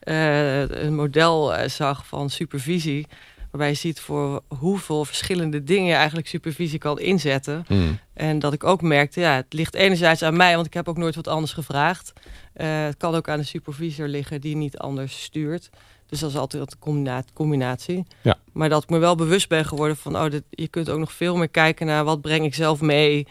[0.03, 3.07] Uh, een model zag van supervisie...
[3.51, 5.87] waarbij je ziet voor hoeveel verschillende dingen...
[5.87, 7.63] je eigenlijk supervisie kan inzetten.
[7.67, 7.99] Hmm.
[8.13, 10.55] En dat ik ook merkte, ja, het ligt enerzijds aan mij...
[10.55, 12.13] want ik heb ook nooit wat anders gevraagd.
[12.53, 15.69] het kan ook aan de supervisor liggen die niet anders stuurt...
[16.07, 18.05] Dus dat is altijd een combinatie.
[18.21, 18.37] Ja.
[18.53, 20.15] Maar dat ik me wel bewust ben geworden van...
[20.15, 22.03] oh, dit, je kunt ook nog veel meer kijken naar...
[22.03, 23.27] wat breng ik zelf mee...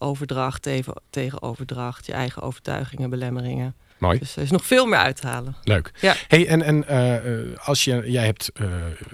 [0.00, 0.68] overdracht
[1.10, 2.06] tegen, overdracht...
[2.06, 3.74] je eigen overtuigingen, belemmeringen.
[4.00, 4.18] Mooi.
[4.18, 5.56] Dus er is nog veel meer uit te halen.
[5.62, 5.92] Leuk.
[6.00, 6.14] Ja.
[6.28, 8.66] Hey, en en uh, als je, jij hebt uh,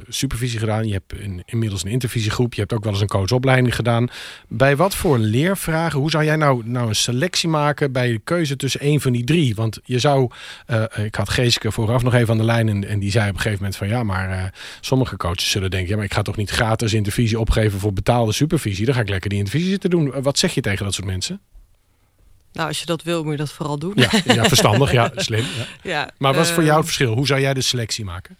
[0.08, 3.74] supervisie gedaan, je hebt in, inmiddels een intervisiegroep, je hebt ook wel eens een coachopleiding
[3.74, 4.08] gedaan.
[4.48, 8.56] Bij wat voor leervragen, hoe zou jij nou, nou een selectie maken bij de keuze
[8.56, 9.54] tussen één van die drie?
[9.54, 10.30] Want je zou,
[10.70, 13.34] uh, ik had Geeske vooraf nog even aan de lijn en, en die zei op
[13.34, 16.36] een gegeven moment van ja, maar sommige coaches zullen denken, ja, maar ik ga toch
[16.36, 18.84] niet gratis intervisie opgeven voor betaalde supervisie.
[18.84, 20.22] Dan ga ik lekker die intervisie zitten doen.
[20.22, 21.40] Wat zeg je tegen dat soort mensen?
[22.56, 23.92] Nou, als je dat wil, moet je dat vooral doen.
[23.94, 25.44] Ja, ja verstandig, ja, slim.
[25.56, 25.66] Ja.
[25.90, 27.14] ja maar wat is voor jou het ehm, verschil?
[27.14, 28.36] Hoe zou jij de selectie maken?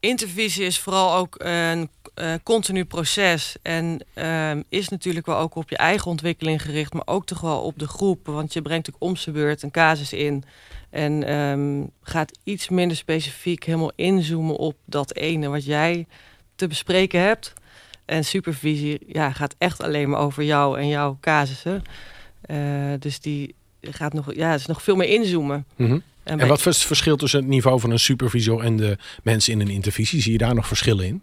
[0.00, 3.56] Intervisie is vooral ook een uh, continu proces.
[3.62, 7.60] En ehm, is natuurlijk wel ook op je eigen ontwikkeling gericht, maar ook toch wel
[7.60, 8.26] op de groep.
[8.26, 10.44] Want je brengt ook om zijn beurt een casus in.
[10.90, 16.06] En ehm, gaat iets minder specifiek helemaal inzoomen op dat ene wat jij
[16.54, 17.52] te bespreken hebt.
[18.04, 21.82] En supervisie ja, gaat echt alleen maar over jou en jouw casussen.
[22.46, 25.66] Uh, dus die gaat nog, ja, is nog veel meer inzoomen.
[25.76, 25.98] Mhm.
[26.22, 29.60] En, wat is het verschil tussen het niveau van een supervisor en de mensen in
[29.60, 30.20] een intervisie?
[30.20, 31.22] Zie je daar nog verschillen in?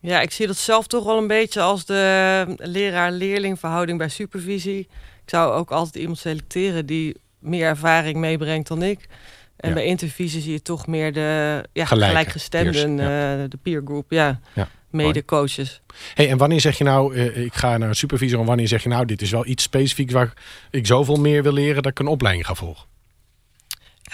[0.00, 4.78] Ja, ik zie dat zelf toch wel een beetje als de leraar-leerling verhouding bij supervisie.
[4.78, 9.08] Ik zou ook altijd iemand selecteren die meer ervaring meebrengt dan ik.
[9.56, 13.42] En bij intervisie zie je toch meer de ja, gelijkgestemden, ja.
[13.42, 14.10] uh, de peer group.
[14.10, 14.40] Ja.
[14.54, 15.80] ja mede-coaches.
[16.14, 18.40] Hey, en wanneer zeg je nou, uh, ik ga naar een supervisor...
[18.40, 20.12] en wanneer zeg je nou, dit is wel iets specifieks...
[20.12, 20.32] waar
[20.70, 22.86] ik zoveel meer wil leren dat ik een opleiding ga volgen?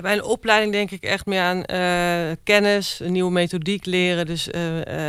[0.01, 4.27] Bij een opleiding denk ik echt meer aan uh, kennis, een nieuwe methodiek leren.
[4.27, 4.63] Dus uh,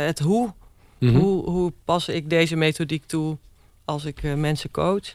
[0.06, 0.52] het hoe.
[0.98, 1.14] Mhm.
[1.14, 1.50] hoe.
[1.50, 3.38] Hoe pas ik deze methodiek toe
[3.84, 5.14] als ik mensen coach?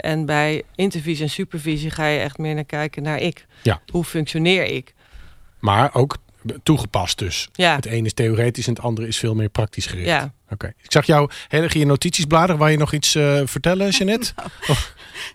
[0.00, 3.46] en bij intervisie en supervisie ga je echt meer naar kijken naar ik.
[3.62, 3.80] Ja.
[3.90, 4.94] Hoe functioneer ik?
[5.58, 6.16] Maar ook
[6.62, 7.48] toegepast dus.
[7.52, 7.74] Ja.
[7.76, 10.08] Het ene is theoretisch en het andere is veel meer praktisch gericht.
[10.08, 10.32] Ja.
[10.50, 10.66] Oké.
[10.82, 12.58] Ik zag jou heel erg in je notities bladeren.
[12.58, 14.32] Waar je nog iets uh, vertellen, Jeannette?
[14.36, 14.78] Nou,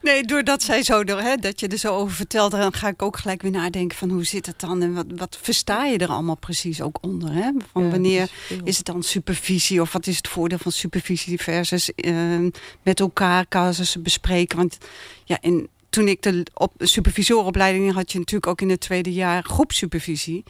[0.02, 3.18] nee, doordat zij zo, hè, dat je er zo over vertelt, dan ga ik ook
[3.18, 6.38] gelijk weer nadenken van hoe zit het dan en wat, wat versta je er allemaal
[6.38, 7.34] precies ook onder?
[7.34, 7.52] Hè?
[7.72, 8.30] Van wanneer
[8.64, 12.50] is, het dan supervisie of wat is het voordeel van supervisie versus uh,
[12.84, 14.58] met elkaar casussen bespreken?
[14.58, 14.78] Want
[15.26, 19.44] ja, in toen ik de op supervisorenopleiding had je natuurlijk ook in het tweede jaar
[19.44, 20.44] groepsupervisie.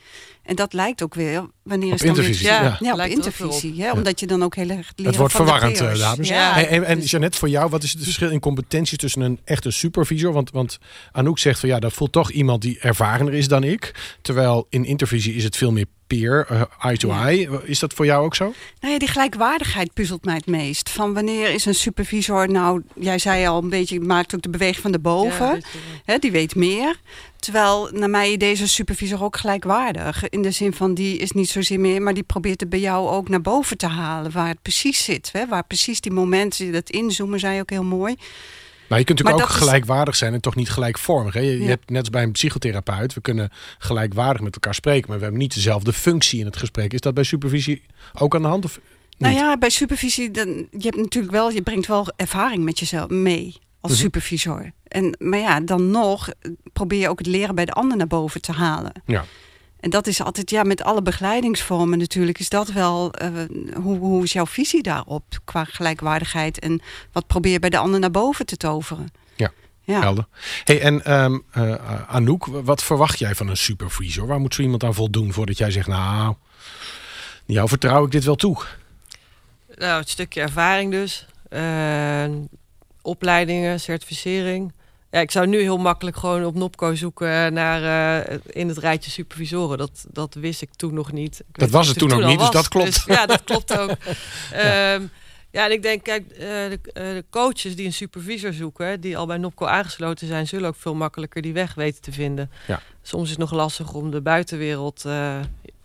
[0.49, 3.91] En dat lijkt ook weer wanneer is dan intervisie, weer, ja, ja, op intervisie, hè,
[3.91, 6.27] omdat je dan ook heel erg Het wordt verwarrend, uh, dames.
[6.27, 6.65] Ja.
[6.65, 10.33] En, en, Jeannette, voor jou, wat is het verschil in competenties tussen een echte supervisor?
[10.33, 10.77] Want, want
[11.12, 14.15] Anouk zegt van ja, dat voelt toch iemand die ervarener is dan ik.
[14.21, 17.62] Terwijl in intervisie is het veel meer peer, uh, eye to eye.
[17.63, 18.53] Is dat voor jou ook zo?
[18.79, 20.89] Nou ja, die gelijkwaardigheid puzzelt mij het meest.
[20.89, 24.81] Van wanneer is een supervisor nou, jij zei al een beetje, maakt ook de beweging
[24.81, 25.62] van de boven.
[26.05, 26.99] Ja, die weet meer.
[27.39, 30.30] Terwijl naar mij deze supervisor ook gelijkwaardig.
[30.30, 33.10] In de zin van die is niet zozeer meer, maar die probeert het bij jou
[33.10, 34.32] ook naar boven te halen.
[34.32, 35.30] Waar het precies zit.
[35.32, 35.47] Hè?
[35.47, 38.15] Waar precies die momenten, dat inzoomen, zei ook heel mooi.
[38.88, 41.34] Maar je kunt natuurlijk ook gelijkwaardig zijn en toch niet gelijkvormig.
[41.34, 41.39] Hè?
[41.39, 45.23] Je, hebt net als bij een psychotherapeut, we kunnen gelijkwaardig met elkaar spreken, maar we
[45.23, 46.93] hebben niet dezelfde functie in het gesprek.
[46.93, 47.82] Is dat bij supervisie
[48.13, 48.65] ook aan de hand?
[48.65, 48.80] Of
[49.17, 53.10] Nou ja, bij supervisie, dan, je hebt natuurlijk wel, je brengt wel ervaring met jezelf
[53.10, 54.01] mee als mhm.
[54.01, 54.71] supervisor.
[54.87, 56.29] En, maar ja, dan nog
[56.73, 58.91] probeer je ook het leren bij de ander naar boven te halen.
[59.05, 59.25] Ja.
[59.79, 63.29] En dat is altijd, ja, met alle begeleidingsvormen natuurlijk, is dat wel, uh,
[63.75, 67.99] hoe, hoe is jouw visie daarop qua gelijkwaardigheid en wat probeer je bij de ander
[67.99, 69.11] naar boven te toveren?
[69.35, 69.51] Ja,
[69.83, 69.99] ja.
[69.99, 70.27] helder.
[70.63, 71.75] Hey, en um, uh,
[72.07, 74.27] Anouk, wat verwacht jij van een supervisor?
[74.27, 76.35] Waar moet zo iemand aan voldoen voordat jij zegt, nou,
[77.45, 78.63] jou vertrouw ik dit wel toe?
[79.75, 81.27] Nou, het stukje ervaring dus.
[81.49, 82.25] Uh,
[83.09, 84.71] opleidingen, certificering.
[85.11, 87.81] Ja, ik zou nu heel makkelijk gewoon op Nopco zoeken naar
[88.27, 89.77] uh, in het rijtje supervisoren.
[89.77, 91.39] Dat, dat wist ik toen nog niet.
[91.39, 92.93] Ik dat was het toen, ook niet, dus dat klopt.
[92.93, 93.89] Dus, ja, dat klopt ook.
[94.53, 94.93] ja.
[94.93, 95.11] Um,
[95.51, 99.17] ja, en ik denk, kijk, uh, de, uh, de, coaches die een supervisor zoeken, die
[99.17, 102.51] al bij Nopco aangesloten zijn, zullen ook veel makkelijker die weg weten te vinden.
[102.67, 102.81] Ja.
[103.01, 105.03] Soms is het nog lastig om de buitenwereld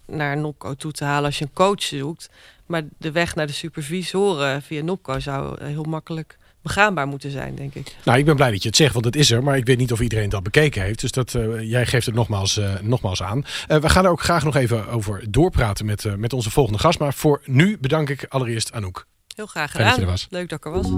[0.07, 2.31] naar Nopco toe te halen als je een coach zoekt.
[2.67, 7.75] Maar de weg naar de supervisoren via Nopco zou heel makkelijk begaanbaar moeten zijn, denk
[7.75, 7.97] ik.
[8.05, 9.43] Nou, ik ben blij dat je het zegt, want het is er.
[9.43, 11.01] Maar ik weet niet of iedereen dat bekeken heeft.
[11.01, 13.45] Dus dat, uh, jij geeft het nogmaals, uh, nogmaals aan.
[13.69, 16.99] Uh, we gaan er ook graag nog even over doorpraten met, met onze volgende gast.
[16.99, 19.07] Maar voor nu bedank ik allereerst Anouk.
[19.35, 20.17] Heel graag gedaan.
[20.31, 20.89] Leuk dat ik er was.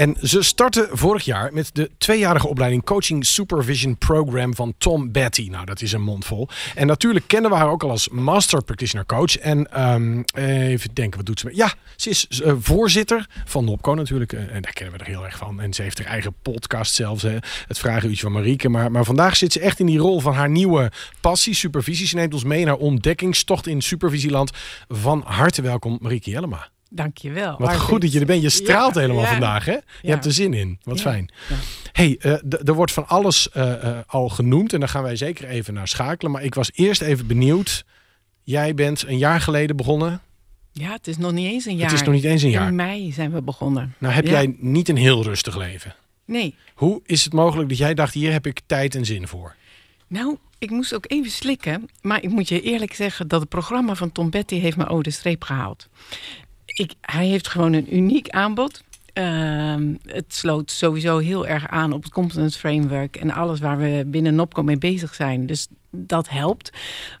[0.00, 5.48] En ze startte vorig jaar met de tweejarige opleiding Coaching Supervision Program van Tom Betty.
[5.50, 6.48] Nou, dat is een mondvol.
[6.74, 9.38] En natuurlijk kennen we haar ook al als Master Practitioner Coach.
[9.38, 11.50] En um, even denken, wat doet ze?
[11.52, 14.32] Ja, ze is uh, voorzitter van NOPCO natuurlijk.
[14.32, 15.60] Uh, en daar kennen we er heel erg van.
[15.60, 17.36] En ze heeft haar eigen podcast zelfs, hè,
[17.66, 18.68] het Vragenuurtje van Marieke.
[18.68, 22.06] Maar, maar vandaag zit ze echt in die rol van haar nieuwe passie, supervisie.
[22.06, 24.50] Ze neemt ons mee naar ontdekkingstocht in supervisieland.
[24.88, 26.70] Van harte welkom, Marieke Jellema.
[26.92, 27.56] Dankjewel.
[27.58, 28.42] Wat goed dat je er bent.
[28.42, 29.76] Je straalt helemaal vandaag, hè?
[30.00, 30.78] Je hebt er zin in.
[30.82, 31.30] Wat fijn.
[31.92, 32.32] hey, uh,
[32.64, 34.72] er wordt van alles uh, uh, al genoemd.
[34.72, 36.32] En daar gaan wij zeker even naar schakelen.
[36.32, 37.84] Maar ik was eerst even benieuwd.
[38.42, 40.20] Jij bent een jaar geleden begonnen.
[40.72, 41.90] Ja, het is nog niet eens een jaar.
[41.90, 42.68] Het is nog niet eens een jaar.
[42.68, 43.94] In mei zijn we begonnen.
[43.98, 45.94] Nou, heb jij niet een heel rustig leven?
[46.24, 46.54] Nee.
[46.74, 49.54] Hoe is het mogelijk dat jij dacht, hier heb ik tijd en zin voor?
[50.06, 51.88] Nou, ik moest ook even slikken.
[52.00, 55.04] Maar ik moet je eerlijk zeggen dat het programma van Tom Betty heeft me over
[55.04, 55.88] de streep gehaald
[57.00, 58.82] hij heeft gewoon een uniek aanbod.
[59.14, 59.74] Uh,
[60.06, 64.34] het sloot sowieso heel erg aan op het Competence Framework en alles waar we binnen
[64.34, 65.46] NOPCO mee bezig zijn.
[65.46, 66.70] Dus dat helpt.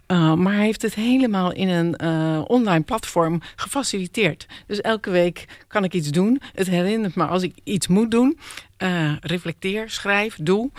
[0.06, 4.46] Uh, maar hij heeft het helemaal in een uh, online platform gefaciliteerd.
[4.66, 6.40] Dus elke week kan ik iets doen.
[6.54, 8.38] Het herinnert me als ik iets moet doen.
[8.78, 10.70] Uh, reflecteer, schrijf, doe.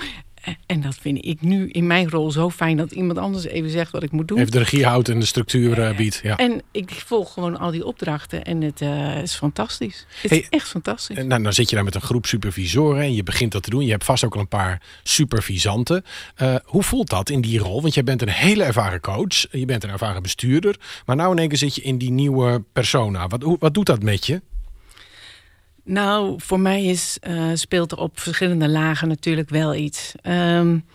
[0.65, 3.91] En dat vind ik nu in mijn rol zo fijn dat iemand anders even zegt
[3.91, 4.37] wat ik moet doen.
[4.37, 6.19] Even de regie houdt en de structuur uh, biedt.
[6.23, 6.37] Ja.
[6.37, 10.05] En ik volg gewoon al die opdrachten en het uh, is fantastisch.
[10.21, 11.17] Het is echt fantastisch.
[11.17, 13.69] En nou, dan zit je daar met een groep supervisoren en je begint dat te
[13.69, 13.85] doen.
[13.85, 16.03] Je hebt vast ook al een paar supervisanten.
[16.41, 17.81] Uh, hoe voelt dat in die rol?
[17.81, 19.45] Want jij bent een hele ervaren coach.
[19.51, 20.75] Je bent een ervaren bestuurder.
[21.05, 23.27] Maar nou in één keer zit je in die nieuwe persona.
[23.27, 24.41] Wat, hoe, wat doet dat met je?
[25.83, 30.13] Nou, voor mij is, uh, speelt er op verschillende lagen natuurlijk wel iets.
[30.23, 30.85] Um,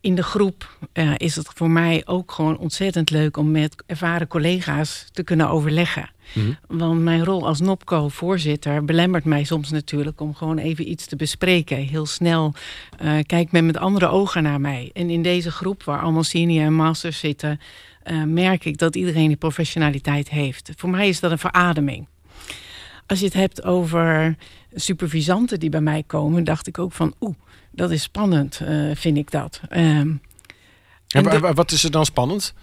[0.00, 4.26] in de groep uh, is het voor mij ook gewoon ontzettend leuk om met ervaren
[4.26, 6.10] collega's te kunnen overleggen.
[6.32, 6.78] Mm -hmm.
[6.78, 11.76] Want mijn rol als NOPCO-voorzitter belemmert mij soms natuurlijk om gewoon even iets te bespreken.
[11.76, 12.54] Heel snel
[13.02, 14.90] uh, kijkt men met andere ogen naar mij.
[14.92, 17.60] En in deze groep, waar allemaal senior en masters zitten,
[18.26, 20.70] merk ik dat iedereen die professionaliteit heeft.
[20.76, 22.06] Voor mij is dat een verademing
[23.08, 24.36] als je het hebt over
[24.74, 27.34] supervisanten die bij mij komen, dacht ik ook van oeh,
[27.70, 29.60] dat is spannend, uh, vind ik dat.
[29.70, 30.20] Um,
[31.08, 32.54] en de, wat is er dan spannend?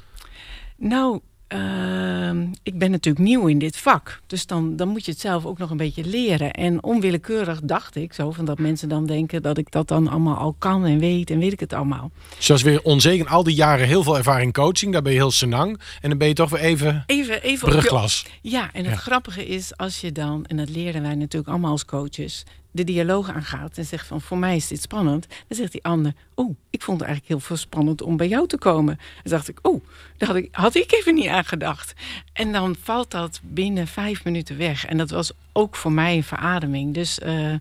[0.78, 1.20] Nou,
[1.54, 4.22] uh, ik ben natuurlijk nieuw in dit vak.
[4.28, 6.52] Dus dan, dan moet je het zelf ook nog een beetje leren.
[6.52, 10.38] En onwillekeurig dacht ik zo van dat mensen dan denken dat ik dat dan allemaal
[10.38, 12.12] al kan en weet en weet ik het allemaal.
[12.38, 15.80] Zoals weer onzeker, al die jaren heel veel ervaring coaching, daar ben je heel senang.
[16.02, 17.74] En dan ben je toch weer even, even, even.
[17.76, 19.00] Je, ja, en het ja.
[19.00, 22.44] grappige is als je dan, en dat leerden wij natuurlijk allemaal als coaches,
[22.76, 26.14] de dialoog aangaat en zegt van voor mij is dit spannend, dan zegt die ander,
[26.34, 29.00] oh, ik vond het eigenlijk heel veel spannend om bij jou te komen.
[29.24, 29.84] Dan dacht ik, oh,
[30.18, 31.94] daar had ik, had ik even niet aan gedacht.
[32.34, 34.86] En dan valt dat binnen vijf minuten weg.
[34.86, 36.94] En dat was ook voor mij een verademing.
[36.94, 37.56] Dus uh,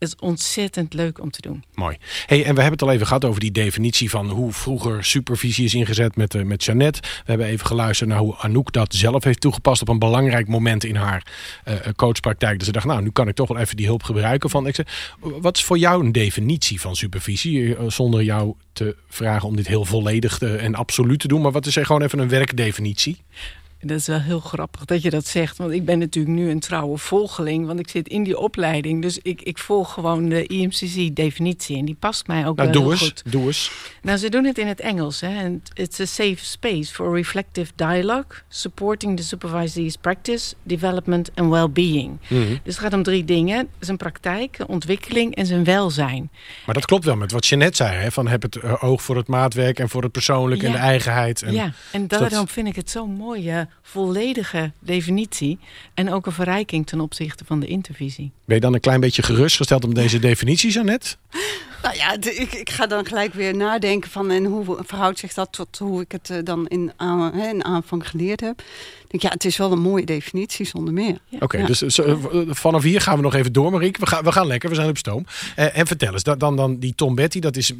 [0.00, 1.64] het is ontzettend leuk om te doen.
[1.74, 1.96] Mooi.
[2.26, 5.64] Hey, en we hebben het al even gehad over die definitie van hoe vroeger supervisie
[5.64, 7.00] is ingezet met, uh, met Jeannette.
[7.00, 10.84] We hebben even geluisterd naar hoe Anouk dat zelf heeft toegepast op een belangrijk moment
[10.84, 11.26] in haar
[11.68, 12.58] uh, coachpraktijk.
[12.58, 14.66] Dus ze dacht, nou, nu kan ik toch wel even die hulp gebruiken van.
[14.66, 17.76] Ik zeg, wat is voor jou een definitie van supervisie?
[17.86, 21.40] Zonder jou te vragen om dit heel volledig en absoluut te doen.
[21.40, 23.18] Maar wat is er gewoon even een werkdefinitie?
[23.82, 25.56] Dat is wel heel grappig dat je dat zegt.
[25.56, 27.66] Want ik ben natuurlijk nu een trouwe volgeling.
[27.66, 29.02] Want ik zit in die opleiding.
[29.02, 31.76] Dus ik, ik volg gewoon de IMCC-definitie.
[31.76, 33.22] En die past mij ook nou, wel doe heel eens, goed.
[33.24, 33.70] Doe eens.
[34.02, 35.20] Nou, ze doen het in het Engels.
[35.20, 35.58] Hè.
[35.74, 38.30] It's a safe space for reflective dialogue.
[38.48, 42.18] Supporting the supervisee's practice, development and well-being.
[42.20, 42.34] Mhm.
[42.34, 42.58] Mm -hmm.
[42.62, 43.68] Dus het gaat om drie dingen.
[43.78, 46.30] Zijn praktijk, ontwikkeling en zijn welzijn.
[46.66, 47.96] Maar dat klopt wel met wat je net zei.
[47.96, 48.10] Hè?
[48.10, 50.66] Van heb het uh, oog voor het maatwerk en voor het persoonlijk ja.
[50.66, 51.42] en de eigenheid.
[51.42, 52.50] En ja, en daarom dat...
[52.50, 53.58] vind ik het zo mooi.
[53.58, 55.58] Uh, volledige definitie
[55.94, 58.32] en ook een verrijking ten opzichte van de intervisie.
[58.44, 61.16] Ben je dan een klein beetje gerustgesteld om deze definitie zo net?
[61.82, 65.52] Nou ja, ik, ik ga dan gelijk weer nadenken van en hoe verhoudt zich dat
[65.52, 68.60] tot hoe ik het uh, dan in, aan, in aanvang geleerd heb.
[68.60, 71.18] Ik denk, ja, het is wel een mooie definitie zonder meer.
[71.28, 71.34] Ja.
[71.34, 71.66] Oké, okay, ja.
[71.66, 74.00] dus zo, vanaf hier gaan we nog even door, Marieke.
[74.00, 75.24] We gaan, we gaan lekker, we zijn op stoom.
[75.58, 77.72] Uh, en vertel eens, dan, dan die Tom Betty, dat is,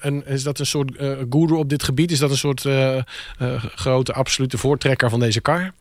[0.00, 2.10] een, is dat een soort uh, guru op dit gebied?
[2.10, 3.02] Is dat een soort uh,
[3.74, 5.74] grote absolute voortrekker van deze kar?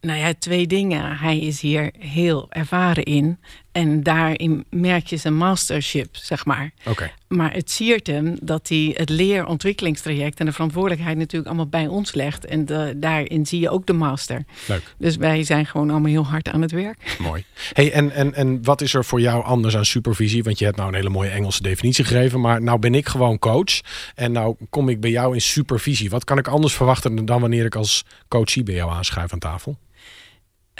[0.00, 1.16] Nou ja, twee dingen.
[1.18, 3.38] Hij is hier heel ervaren in.
[3.74, 6.70] En daarin merk je zijn mastership, zeg maar.
[6.86, 7.10] Oké.
[7.28, 12.14] Maar het siert hem dat hij het leerontwikkelingstraject en de verantwoordelijkheid natuurlijk allemaal bij ons
[12.14, 12.44] legt.
[12.44, 14.44] En daarin zie je ook de master.
[14.68, 14.94] Leuk.
[14.98, 17.16] Dus wij zijn gewoon allemaal heel hard aan het werk.
[17.18, 17.44] Mooi.
[17.72, 20.42] Hey, en, en, en wat is er voor jou anders aan supervisie?
[20.42, 22.40] Want je hebt nou een hele mooie Engelse definitie gegeven.
[22.40, 23.80] Maar nou ben ik gewoon coach.
[24.14, 26.10] En nou kom ik bij jou in supervisie.
[26.10, 29.78] Wat kan ik anders verwachten dan wanneer ik als coachie bij jou aanschuif aan tafel?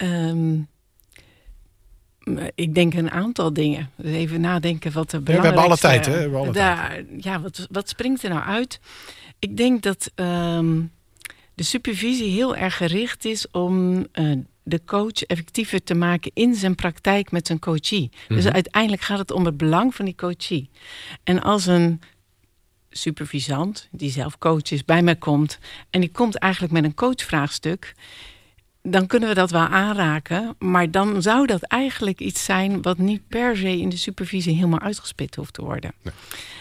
[0.03, 0.69] Um,
[2.55, 3.91] ik denk een aantal dingen.
[3.97, 6.13] Dus even nadenken wat er belangrijk We hebben alle tijd, hè?
[6.13, 8.81] We hebben alle daar, Ja, wat, wat springt er nou uit?
[9.39, 10.93] Ik denk dat um,
[11.55, 14.33] de supervisie heel erg gericht is om uh,
[14.63, 18.11] de coach effectiever te maken in zijn praktijk met zijn coachie.
[18.29, 18.55] Dus mhm.
[18.55, 20.71] uiteindelijk gaat het om het belang van die coachie.
[21.25, 22.01] En als een
[22.91, 25.59] supervisant, die zelf coach is, bij mij komt
[25.91, 27.95] en die komt eigenlijk met een coachvraagstuk
[28.89, 30.55] dan kunnen we dat wel aanraken.
[30.59, 34.81] Maar dan zou dat eigenlijk iets zijn wat niet per se in de supervisie helemaal
[34.81, 35.93] uitgespit hoeft te worden.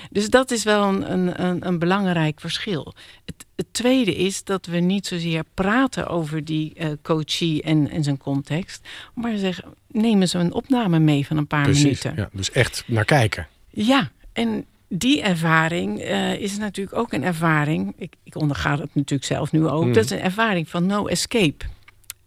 [0.09, 2.93] Dus dat is wel een, een, een belangrijk verschil.
[3.25, 8.03] Het, het, tweede is dat we niet zozeer praten over die uh, coachie en, en
[8.03, 8.87] zijn context.
[9.13, 12.13] Maar zeggen, nemen ze een opname mee van een paar Precies, minuten.
[12.15, 13.47] Ja, dus echt naar kijken.
[13.69, 17.93] Ja, en die ervaring uh, is natuurlijk ook een ervaring.
[17.97, 19.85] Ik, ik onderga het natuurlijk zelf nu ook.
[19.85, 19.93] Mm.
[19.93, 21.65] Dat is een ervaring van no escape.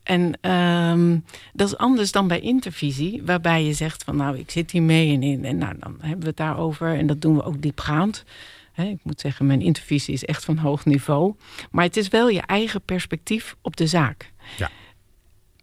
[0.06, 4.70] En um, dat is anders dan bij intervisie, waarbij je zegt van nou, ik zit
[4.70, 6.94] hier mee en, in, en nou, dan hebben we het daarover.
[6.94, 8.24] En dat doen we ook diepgaand.
[8.72, 11.34] He, ik moet zeggen, mijn intervisie is echt van hoog niveau.
[11.70, 14.32] Maar het is wel je eigen perspectief op de zaak.
[14.56, 14.70] Ja.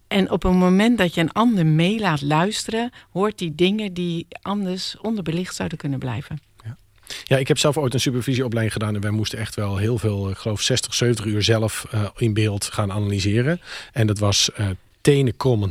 [0.08, 4.28] En op een moment dat je een ander mee laat luisteren, hoort die dingen die
[4.42, 6.40] anders onderbelicht zouden kunnen blijven.
[7.24, 8.96] Ja, ik heb zelf ooit een supervisieopleiding gedaan.
[8.96, 12.34] En wij moesten echt wel heel veel, ik geloof 60, 70 uur zelf uh, in
[12.34, 13.62] beeld gaan analyseren.
[13.92, 14.68] En dat was uh,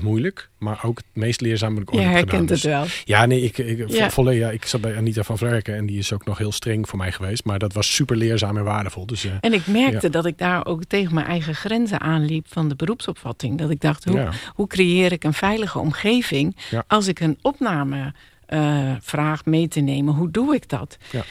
[0.02, 0.48] moeilijk.
[0.58, 2.84] Maar ook het meest leerzame ik ooit ja, herkent het wel.
[3.04, 4.50] Ja, nee, ik, ik, ja.
[4.50, 5.76] Ik zat bij Anita van Vlerken.
[5.76, 7.44] En die is ook nog heel streng voor mij geweest.
[7.44, 9.06] Maar dat was super leerzaam en waardevol.
[9.06, 12.68] Dus, uh, en ik merkte dat ik daar ook tegen mijn eigen grenzen aanliep van
[12.68, 13.58] de beroepsopvatting.
[13.58, 18.12] Dat ik dacht, hoe, hoe creëer ik een veilige omgeving als ik een opname
[18.52, 20.14] uh, vraag mee te nemen.
[20.14, 20.98] Hoe doe ik dat?
[21.10, 21.22] Ja.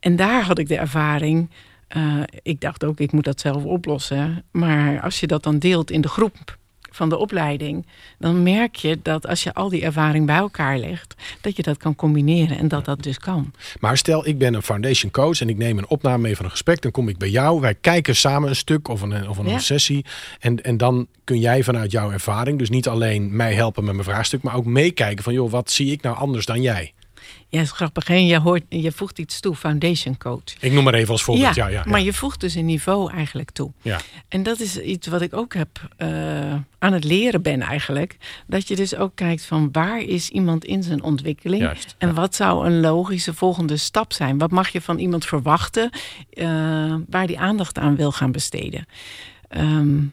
[0.00, 1.50] En daar had ik de ervaring.
[1.96, 4.44] Uh, ik dacht ook, ik moet dat zelf oplossen.
[4.50, 6.58] Maar als je dat dan deelt in de groep
[6.90, 7.86] van de opleiding,
[8.18, 11.76] dan merk je dat als je al die ervaring bij elkaar legt, dat je dat
[11.76, 13.52] kan combineren en dat dat dus kan.
[13.80, 16.50] Maar stel, ik ben een foundation coach en ik neem een opname mee van een
[16.50, 19.60] gesprek, dan kom ik bij jou, wij kijken samen een stuk of een, of een
[19.60, 20.04] sessie
[20.40, 24.06] en, en dan kun jij vanuit jouw ervaring, dus niet alleen mij helpen met mijn
[24.06, 26.92] vraagstuk, maar ook meekijken van joh, wat zie ik nou anders dan jij?
[27.48, 28.08] Ja, is grappig.
[28.08, 30.42] En je, hoort, je voegt iets toe, foundation coach.
[30.60, 31.54] Ik noem maar even als voorbeeld.
[31.54, 33.72] Ja, ja, ja, maar je voegt dus een niveau eigenlijk toe.
[33.82, 34.00] Ja.
[34.28, 36.08] En dat is iets wat ik ook heb uh,
[36.78, 38.16] aan het leren ben eigenlijk.
[38.46, 41.62] Dat je dus ook kijkt van waar is iemand in zijn ontwikkeling?
[41.62, 44.38] Juist, en wat zou een logische volgende stap zijn?
[44.38, 45.90] Wat mag je van iemand verwachten
[46.32, 48.86] uh, waar die aandacht aan wil gaan besteden?
[49.56, 50.12] Um,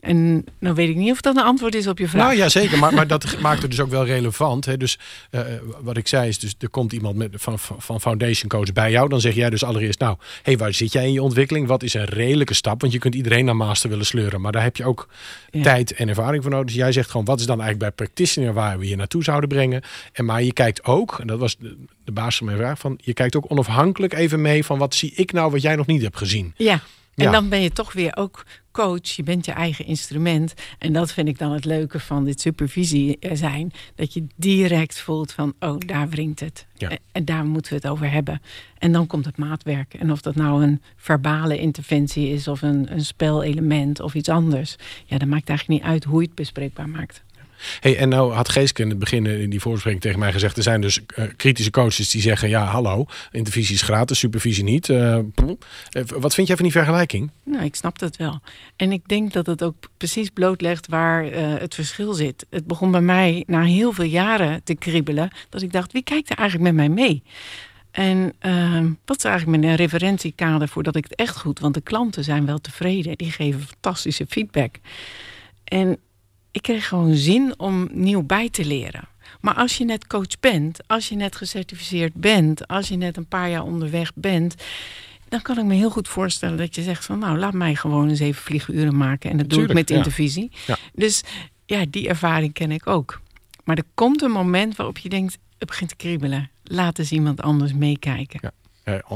[0.00, 2.22] en nou weet ik niet of dat een antwoord is op je vraag.
[2.22, 2.78] Nou ja, zeker.
[2.78, 4.64] Maar, maar dat maakt het dus ook wel relevant.
[4.64, 4.76] Hè?
[4.76, 4.98] Dus
[5.30, 5.40] uh,
[5.80, 9.08] wat ik zei is, dus er komt iemand met, van, van Foundation Coach bij jou.
[9.08, 11.66] Dan zeg jij dus allereerst, nou, hey, waar zit jij in je ontwikkeling?
[11.66, 12.80] Wat is een redelijke stap?
[12.80, 14.40] Want je kunt iedereen naar master willen sleuren.
[14.40, 15.08] Maar daar heb je ook
[15.62, 16.66] tijd en ervaring voor nodig.
[16.66, 19.48] Dus jij zegt gewoon, wat is dan eigenlijk bij practitioner waar we je naartoe zouden
[19.48, 19.82] brengen?
[20.12, 22.98] En maar je kijkt ook, en dat was de, de basis van mijn vraag, van
[23.02, 26.02] je kijkt ook onafhankelijk even mee van wat zie ik nou wat jij nog niet
[26.02, 26.54] hebt gezien.
[26.56, 26.80] Ja.
[27.14, 28.44] En dan ben je toch weer ook
[28.80, 29.08] coach.
[29.08, 30.54] Je bent je eigen instrument.
[30.78, 33.72] En dat vind ik dan het leuke van dit supervisie zijn.
[33.94, 36.66] Dat je direct voelt van, oh, daar wringt het.
[37.12, 38.40] En daar moeten we het over hebben.
[38.78, 39.94] En dan komt het maatwerk.
[39.94, 42.48] En of dat nou een verbale interventie is...
[42.48, 44.76] of een, een spelelement of iets anders.
[45.06, 47.22] Ja, dat maakt eigenlijk niet uit hoe je het bespreekbaar maakt.
[47.80, 50.56] Hey, en nou had Geeske in het begin in die voorspreking tegen mij gezegd...
[50.56, 52.48] er zijn dus uh, kritische coaches die zeggen...
[52.48, 54.88] ja, hallo, intervisie is gratis, supervisie niet.
[54.88, 55.18] Uh,
[56.06, 57.30] wat vind jij van die vergelijking?
[57.44, 58.40] Nou, ik snap dat wel.
[58.76, 61.24] En ik denk dat het ook precies blootlegt waar
[61.60, 62.46] het verschil zit.
[62.50, 65.30] Het begon bij mij na heel veel jaren te kriebelen...
[65.48, 67.22] dat ik dacht, wie kijkt er eigenlijk met mij mee?
[67.90, 71.58] En uh, wat is eigenlijk mijn referentiekader voordat ik het echt goed...
[71.58, 74.74] want de klanten zijn wel tevreden, die geven fantastische feedback...
[75.70, 75.98] En
[76.50, 79.08] ik kreeg gewoon zin om nieuw bij te leren.
[79.40, 83.26] Maar als je net coach bent, als je net gecertificeerd bent, als je net een
[83.26, 84.54] paar jaar onderweg bent,
[85.28, 88.08] dan kan ik me heel goed voorstellen dat je zegt van nou laat mij gewoon
[88.08, 90.50] eens even vlieguren maken en dat doe ik met intervisie.
[90.66, 90.76] Ja.
[90.94, 91.22] Dus
[91.66, 93.20] ja, die ervaring ken ik ook.
[93.64, 96.50] Maar er komt een moment waarop je denkt, het begint te kriebelen.
[96.64, 98.38] Laat eens iemand anders meekijken.
[98.42, 98.52] Ja.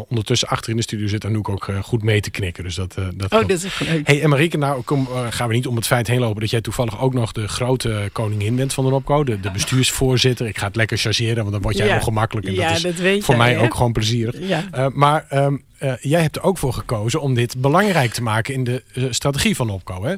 [0.09, 2.65] Ondertussen achter in de studio zit Anouk ook goed mee te knikken.
[2.65, 4.07] Dus dat, dat oh, dat is leuk.
[4.07, 6.61] Hey, en Marieke, nou kom, gaan we niet om het feit heen lopen dat jij
[6.61, 9.25] toevallig ook nog de grote koningin bent van de Nopco.
[9.25, 10.47] De, de bestuursvoorzitter.
[10.47, 11.97] Ik ga het lekker chargeren, want dan word jij ja.
[11.97, 12.47] ongemakkelijk.
[12.47, 14.49] En dat is voor mij ook gewoon plezierig.
[14.49, 14.91] Ja.
[14.93, 18.65] maar um, uh, jij hebt er ook voor gekozen om dit belangrijk te maken in
[18.65, 20.05] de uh, strategie van Opco.
[20.05, 20.15] Hè?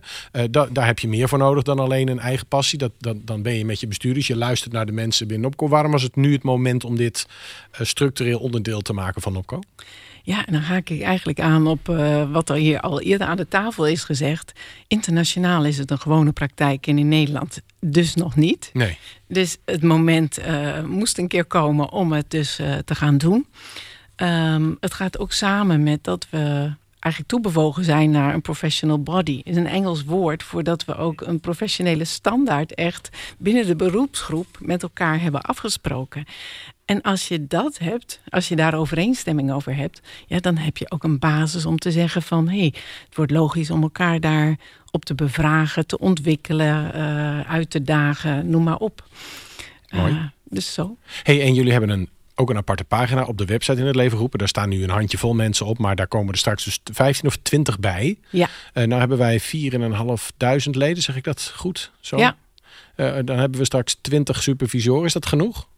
[0.50, 2.78] Da daar heb je meer voor nodig dan alleen een eigen passie.
[2.78, 5.68] Dat, dat, dan ben je met je bestuurders, je luistert naar de mensen binnen Opco.
[5.68, 7.26] Waarom was het nu het moment om dit
[7.72, 9.60] structureel onderdeel te maken van Opco?
[10.22, 11.86] Ja, en dan haak ik eigenlijk aan op
[12.32, 14.52] wat er hier al eerder aan de tafel is gezegd.
[14.86, 18.70] Internationaal is het een gewone praktijk en in Nederland dus nog niet.
[18.72, 18.98] Nee.
[19.28, 20.38] Dus het moment
[20.86, 23.46] moest een keer komen om het dus te gaan doen.
[24.22, 29.40] Um, het gaat ook samen met dat we eigenlijk toebewogen zijn naar een professional body.
[29.44, 33.08] is een Engels woord voordat we ook een professionele standaard echt
[33.38, 36.24] binnen de beroepsgroep met elkaar hebben afgesproken.
[36.84, 40.90] En als je dat hebt, als je daar overeenstemming over hebt, ja, dan heb je
[40.90, 42.72] ook een basis om te zeggen van hé, hey,
[43.04, 44.58] het wordt logisch om elkaar daar
[44.90, 49.04] op te bevragen, te ontwikkelen, uh, uit te dagen, noem maar op.
[49.90, 50.12] Mooi.
[50.12, 50.96] Uh, dus zo.
[51.22, 54.18] Hey, en jullie hebben een ook een aparte pagina op de website in het leven
[54.18, 54.38] roepen.
[54.38, 57.36] Daar staan nu een handjevol mensen op, maar daar komen er straks dus 15 of
[57.42, 58.18] 20 bij.
[58.30, 58.48] Ja.
[58.74, 61.90] Uh, nou hebben wij 4.500 leden, zeg ik dat goed?
[62.00, 62.16] Zo?
[62.16, 62.36] Ja.
[62.96, 65.04] Uh, dan hebben we straks 20 supervisoren.
[65.04, 65.68] Is dat genoeg?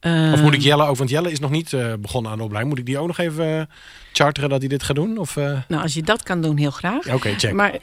[0.00, 0.96] Uh, of moet ik Jelle ook?
[0.96, 2.74] Want Jelle is nog niet uh, begonnen aan de opleiding.
[2.74, 3.68] Moet ik die ook nog even
[4.12, 5.18] charteren dat hij dit gaat doen?
[5.18, 7.06] Of, Nou, als je dat kan doen, heel graag.
[7.06, 7.52] Oké, okay, check.
[7.52, 7.74] Maar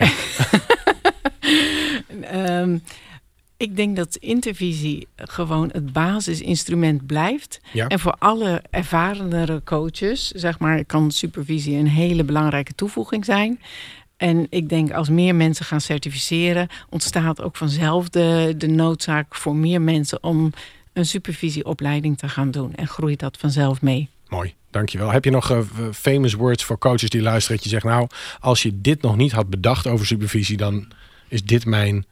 [2.33, 2.83] um,
[3.57, 7.59] Ik denk dat intervisie gewoon het basisinstrument blijft.
[7.73, 7.87] Ja.
[7.87, 13.59] En voor alle ervarenere coaches, zeg maar, kan supervisie een hele belangrijke toevoeging zijn.
[14.17, 19.55] En ik denk als meer mensen gaan certificeren, ontstaat ook vanzelf de, de noodzaak voor
[19.55, 20.53] meer mensen om
[20.93, 22.75] een supervisieopleiding te gaan doen.
[22.75, 24.09] En groeit dat vanzelf mee.
[24.27, 25.11] Mooi, dankjewel.
[25.11, 25.59] Heb je nog uh,
[25.93, 27.55] famous words voor coaches die luisteren?
[27.55, 28.07] Dat je zegt, nou,
[28.39, 30.91] als je dit nog niet had bedacht over supervisie, dan
[31.27, 32.05] is dit mijn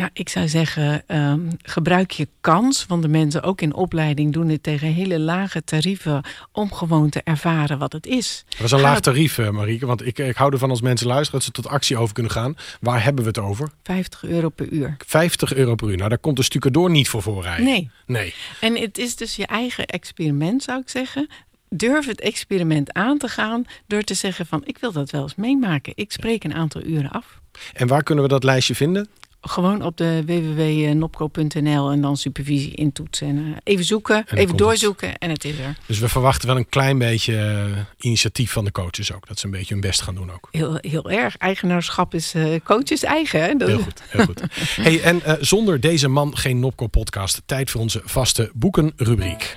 [0.00, 2.86] nou, ik zou zeggen, um, gebruik je kans.
[2.86, 6.24] Want de mensen ook in opleiding doen dit tegen hele lage tarieven...
[6.52, 8.44] om gewoon te ervaren wat het is.
[8.48, 9.86] Dat is een laag tarief, uh, Marieke.
[9.86, 11.40] Want ik, ik hou ervan als mensen luisteren...
[11.40, 12.56] dat ze tot actie over kunnen gaan.
[12.80, 13.68] Waar hebben we het over?
[13.82, 14.96] 50 euro per uur.
[15.06, 15.96] 50 euro per uur.
[15.96, 17.64] Nou, daar komt de stucadoor niet voor voorrijden.
[17.64, 17.90] Nee.
[18.06, 18.34] nee.
[18.60, 21.28] En het is dus je eigen experiment, zou ik zeggen
[21.72, 25.34] durf het experiment aan te gaan door te zeggen van ik wil dat wel eens
[25.34, 25.92] meemaken.
[25.96, 27.40] Ik spreek een aantal uren af.
[27.72, 29.08] En waar kunnen we dat lijstje vinden?
[29.40, 33.26] Gewoon op de www.nopco.nl en dan supervisie intoetsen.
[33.26, 35.76] En uh, even zoeken, even doorzoeken en het is er.
[35.86, 39.28] Dus we verwachten wel een klein beetje uh, initiatief van de coaches ook.
[39.28, 40.48] Dat ze een beetje hun best gaan doen ook.
[40.50, 41.36] Heel, heel erg.
[41.36, 43.42] Eigenaarschap is uh, coaches eigen.
[43.42, 43.54] Hè?
[43.54, 43.68] Dat...
[43.68, 44.02] Heel goed.
[44.08, 44.42] Heel goed.
[44.86, 47.42] hey, en zonder deze man geen Nopco podcast.
[47.46, 49.56] Tijd voor onze vaste boekenrubriek.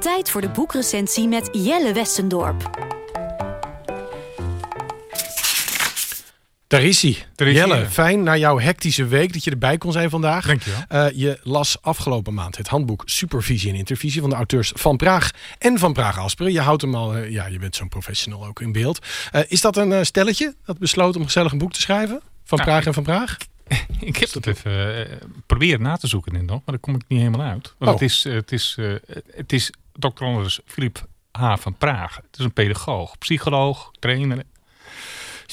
[0.00, 2.70] Tijd voor de boekrecensie met Jelle Westendorp.
[6.74, 7.16] Daar is hij.
[7.52, 10.46] Jelle, fijn na jouw hectische week dat je erbij kon zijn vandaag.
[10.46, 10.80] Dankjewel.
[10.92, 15.30] Uh, je las afgelopen maand het handboek Supervisie en Intervisie van de auteurs Van Praag
[15.58, 16.52] en Van Praag Asperen.
[16.52, 19.06] Je houdt hem al, uh, ja, je bent zo'n professional ook in beeld.
[19.32, 22.20] Uh, is dat een stelletje dat besloot om gezellig een boek te schrijven?
[22.44, 23.36] Van nou, Praag en Van Praag?
[24.00, 25.06] Ik heb dat even
[25.46, 27.74] proberen na te zoeken in nog, maar daar kom ik niet helemaal uit.
[27.78, 28.00] Want oh.
[28.00, 28.78] het is, het is,
[29.30, 30.24] het is Dr.
[30.24, 31.56] Anders Philip H.
[31.56, 32.16] van Praag.
[32.16, 34.42] Het is een pedagoog, psycholoog, trainer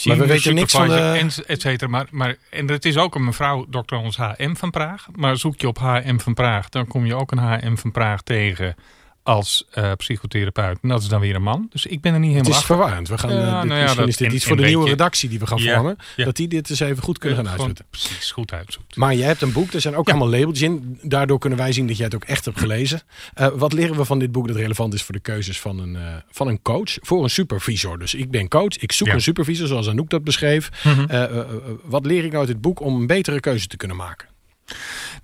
[0.04, 1.30] maar we weten niks van de...
[1.46, 1.90] Et cetera.
[1.90, 3.96] Maar, maar, en het is ook een mevrouw, Dr.
[3.96, 5.08] Ons HM van Praag.
[5.16, 8.22] Maar zoek je op HM van Praag, dan kom je ook een HM van Praag
[8.22, 8.76] tegen
[9.24, 10.78] als uh, psychotherapeut.
[10.82, 11.68] En dat is dan weer een man.
[11.70, 13.08] Dus ik ben er niet helemaal Het is verwarrend.
[13.08, 15.30] We gaan, ja, dit, nou ja, misschien dat, is dit iets voor de nieuwe redactie
[15.30, 15.98] die we gaan ja, vormen.
[16.16, 17.86] Dat die dit eens even goed kunnen gaan uitzetten.
[17.90, 18.96] Precies, goed uitzoekt.
[18.96, 19.74] Maar jij hebt een boek.
[19.74, 21.00] Er zijn ook allemaal labeltjes in.
[21.02, 23.02] Daardoor kunnen wij zien dat jij het ook echt hebt gelezen.
[23.40, 25.96] Uh, wat leren we van dit boek dat relevant is voor de keuzes van een,
[25.96, 26.98] uh, van een coach?
[27.02, 28.00] Voor een supervisor.
[28.00, 28.78] Dus ik ben coach.
[28.78, 30.70] Ik zoek een supervisor zoals Anouk dat beschreef.
[30.84, 31.80] Mm -hmm.
[31.84, 34.28] wat leer ik nou uit dit boek om een betere keuze te kunnen maken?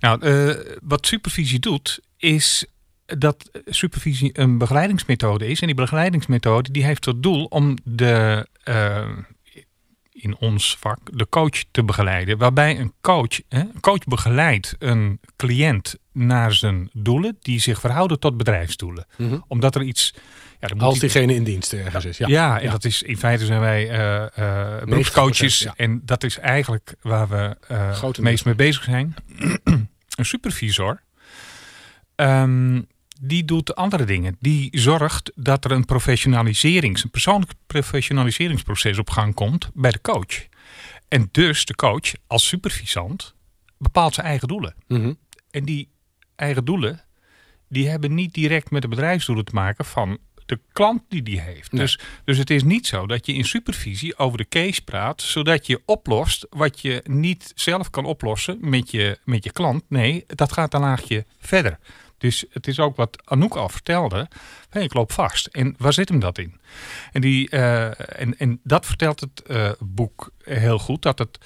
[0.00, 0.20] Nou,
[0.82, 2.66] wat supervisie doet is
[3.16, 5.60] dat supervisie een begeleidingsmethode is.
[5.60, 9.08] En die begeleidingsmethode die heeft tot doel om de, uh,
[10.12, 12.38] in ons vak de coach te begeleiden.
[12.38, 18.20] Waarbij een coach, hè, een coach begeleidt een cliënt naar zijn doelen die zich verhouden
[18.20, 19.06] tot bedrijfsdoelen.
[19.16, 19.44] Mm -hmm.
[19.48, 20.14] Omdat er iets...
[20.60, 22.18] Ja, Als diegene in dienst ergens is.
[22.18, 22.70] Ja, ja en ja.
[22.70, 25.58] dat is in feite zijn wij uh, uh, beroepscoaches.
[25.58, 25.74] Ja.
[25.76, 29.14] En dat is eigenlijk waar we het meest mee bezig zijn.
[29.64, 31.02] een supervisor.
[32.16, 32.86] Um,
[33.20, 34.36] die doet andere dingen.
[34.40, 40.46] Die zorgt dat er een professionaliserings, een persoonlijk professionaliseringsproces op gang komt bij de coach.
[41.08, 43.34] En dus de coach als supervisant
[43.78, 44.74] bepaalt zijn eigen doelen.
[44.86, 45.18] Mm -hmm.
[45.50, 45.88] En die
[46.36, 47.04] eigen doelen,
[47.68, 51.76] die hebben niet direct met de bedrijfsdoelen te maken van de klant die die heeft.
[51.76, 55.66] Dus, dus het is niet zo dat je in supervisie over de case praat, zodat
[55.66, 59.82] je oplost wat je niet zelf kan oplossen met je, met je klant.
[59.88, 61.78] Nee, dat gaat een laagje verder.
[62.18, 64.28] Dus het is ook wat Anouk al vertelde.
[64.72, 65.46] Ik loop vast.
[65.46, 66.60] En waar zit hem dat in?
[67.12, 71.02] En, die, uh, en, en dat vertelt het uh, boek heel goed.
[71.02, 71.38] Dat het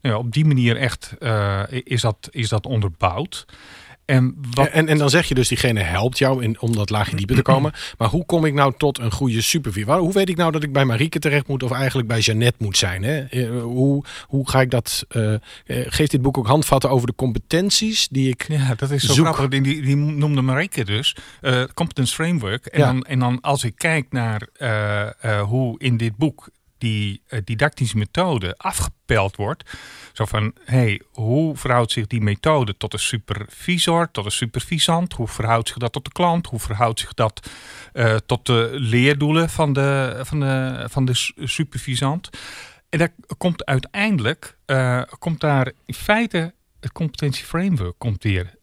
[0.00, 3.46] nou ja, op die manier echt uh, is, dat, is dat onderbouwd.
[4.08, 4.68] En, wat...
[4.68, 7.42] en, en dan zeg je dus, diegene helpt jou in, om dat laagje dieper te
[7.52, 7.72] komen.
[7.98, 9.98] Maar hoe kom ik nou tot een goede supervisor?
[9.98, 12.76] Hoe weet ik nou dat ik bij Marieke terecht moet of eigenlijk bij Jeannette moet
[12.76, 13.02] zijn?
[13.02, 13.18] Hè?
[13.18, 15.06] Eh, hoe, hoe ga ik dat...
[15.16, 15.34] Uh,
[15.66, 19.34] geeft dit boek ook handvatten over de competenties die ik Ja, dat is zo zoek.
[19.34, 19.60] grappig.
[19.60, 21.16] Die, die, noemde Marieke dus.
[21.42, 22.66] Uh, competence Framework.
[22.66, 24.48] En, dan, en dan als ik kijk naar
[25.42, 26.48] hoe in dit boek
[26.78, 29.70] die uh, didactische methode afgepeld wordt.
[30.12, 35.12] Zo van, hey, hoe verhoudt zich die methode tot de supervisor, tot de supervisant?
[35.12, 36.46] Hoe verhoudt zich dat tot de klant?
[36.46, 37.50] Hoe verhoudt zich dat
[37.92, 42.28] uh, tot de leerdoelen van de, van de, van de supervisant?
[42.88, 48.56] En daar komt uiteindelijk, uh, komt daar in feite het competentieframework komt weer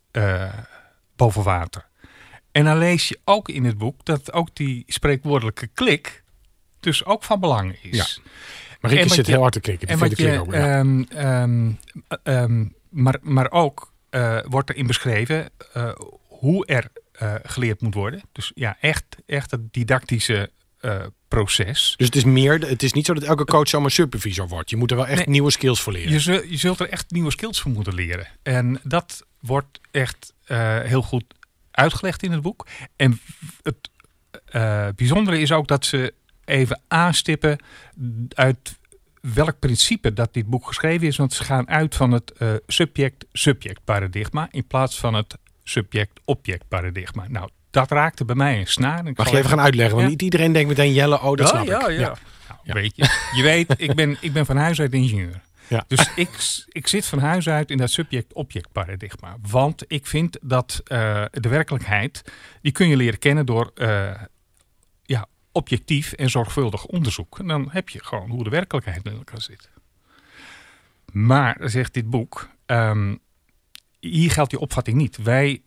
[1.15, 1.87] boven water.
[2.51, 6.23] En dan lees je ook in het boek dat ook die spreekwoordelijke klik
[6.85, 7.97] dus ook van belang is.
[7.97, 8.31] Ja.
[8.81, 9.87] Maar ik zit heel hard te kijken.
[9.87, 10.79] En wat je, ook, ja.
[10.79, 11.79] um, um,
[12.23, 15.91] um, maar, maar ook uh, wordt erin beschreven uh,
[16.27, 16.87] hoe er
[17.21, 18.21] uh, geleerd moet worden.
[18.31, 20.49] Dus ja, echt, echt het didactische
[21.27, 21.93] proces.
[21.97, 24.69] Dus het is meer, het is niet zo dat elke coach zomaar supervisor wordt.
[24.69, 26.11] Je moet er wel echt nee, nieuwe skills voor leren.
[26.11, 28.27] Je, zult, je zult er echt nieuwe skills voor moeten leren.
[28.43, 30.33] En dat wordt echt
[30.83, 31.23] heel goed
[31.71, 32.67] uitgelegd in het boek.
[32.95, 33.19] En
[33.63, 33.89] het
[34.95, 36.13] bijzondere is ook dat ze
[36.45, 37.57] even aanstippen
[38.29, 38.77] uit
[39.33, 41.17] welk principe dat dit boek geschreven is.
[41.17, 47.25] Want ze gaan uit van het uh, subject-subject paradigma in plaats van het subject-object paradigma.
[47.27, 49.05] Nou, dat raakte bij mij een snaar.
[49.05, 49.95] Ik Mag je even gaan uitleggen?
[49.95, 50.11] Want ja?
[50.11, 51.99] niet iedereen denkt meteen Jelle, oh dat ja, snap ja, ik.
[51.99, 52.15] Ja,
[52.47, 55.41] nou, Weet je, je weet, ik ben, ik ben van huis uit ingenieur.
[55.67, 55.85] Ja.
[55.87, 56.29] Dus ik,
[56.67, 59.37] ik zit van huis uit in dat subject-object paradigma.
[59.41, 62.21] Want ik vind dat uh, de werkelijkheid,
[62.61, 64.29] die kun je leren kennen door uh, ja,
[65.55, 67.39] objectief en zorgvuldig onderzoek.
[67.39, 69.69] En dan heb je gewoon hoe de werkelijkheid in elkaar zit.
[71.11, 73.19] Maar, zegt dit boek, um,
[73.99, 75.17] hier geldt die opvatting niet.
[75.17, 75.61] Wij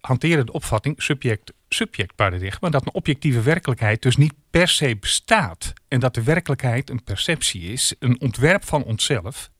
[0.00, 5.72] hanteren de opvatting subject-subject paradigma, dat een objectieve werkelijkheid dus niet per se bestaat.
[5.88, 9.50] En dat de werkelijkheid een perceptie is, een ontwerp van onszelf,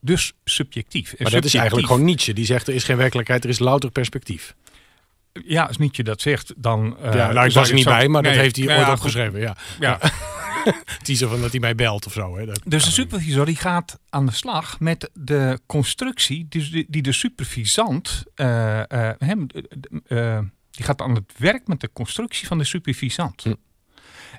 [0.00, 1.12] dus subjectief.
[1.12, 3.58] En maar dat is eigenlijk gewoon Nietzsche, die zegt er is geen werkelijkheid, er is
[3.58, 4.54] louter perspectief.
[5.44, 6.96] Ja, als Nietzsche dat zegt, dan...
[7.04, 7.90] Uh, ja, nou, ik was er niet zo...
[7.90, 9.40] bij, maar nee, dat heeft hij nou ooit ja, opgeschreven.
[9.40, 9.56] Ja.
[9.80, 9.98] ja.
[10.98, 12.36] het is zo van dat hij mij belt of zo.
[12.36, 12.46] Hè.
[12.46, 17.12] Dat dus de supervisor die gaat aan de slag met de constructie die, die de
[17.12, 18.24] supervisant...
[18.36, 19.46] Uh, uh, hem,
[20.70, 23.42] die gaat aan het werk met de constructie van de supervisant.
[23.42, 23.54] Hm.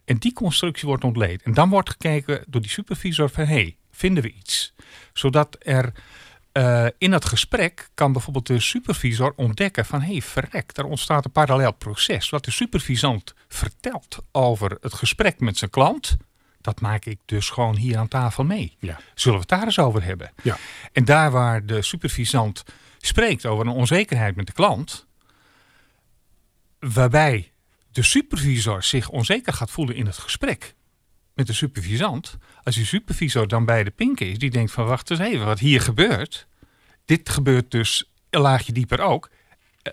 [0.06, 1.44] En die constructie wordt ontleed.
[1.44, 3.46] En dan wordt gekeken door die supervisor van...
[3.46, 4.74] hé, hey, vinden we iets?
[5.14, 5.94] Zodat er...
[6.58, 11.26] Uh, in dat gesprek kan bijvoorbeeld de supervisor ontdekken van hé hey, verrek, er ontstaat
[11.26, 12.30] een parallel proces.
[12.30, 16.18] Wat de supervisant vertelt over het gesprek met zijn klant,
[16.62, 18.76] dat maak ik dus gewoon hier aan tafel mee.
[18.80, 19.00] Ja.
[19.14, 20.32] Zullen we het daar eens over hebben?
[20.44, 20.58] Ja.
[20.92, 22.64] En daar waar de supervisant
[22.98, 25.08] spreekt over een onzekerheid met de klant,
[26.80, 27.52] waarbij
[27.92, 30.76] de supervisor zich onzeker gaat voelen in het gesprek
[31.38, 32.38] met de supervisant,
[32.68, 35.60] als die supervisor dan bij de pink is, die denkt van wacht eens even, wat
[35.60, 36.48] hier gebeurt,
[37.06, 39.30] dit gebeurt dus een laagje dieper ook,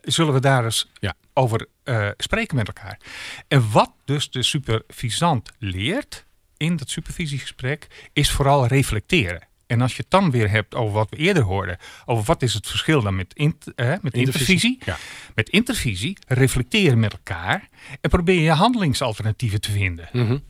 [0.03, 1.15] zullen we daar eens ja.
[1.33, 3.01] over uh, spreken met elkaar.
[3.49, 6.25] En wat dus de supervisant leert
[6.57, 9.49] in dat supervisiegesprek, is vooral reflecteren.
[9.67, 12.55] En als je het dan weer hebt over wat we eerder hoorden, over wat is
[12.55, 13.35] het verschil dan met,
[13.75, 14.79] eh, met intervisie.
[14.85, 14.97] Ja.
[15.35, 17.69] Met intervisie reflecteren met elkaar
[18.01, 20.09] en probeer je handelingsalternatieven te vinden.
[20.13, 20.43] Mm -hmm.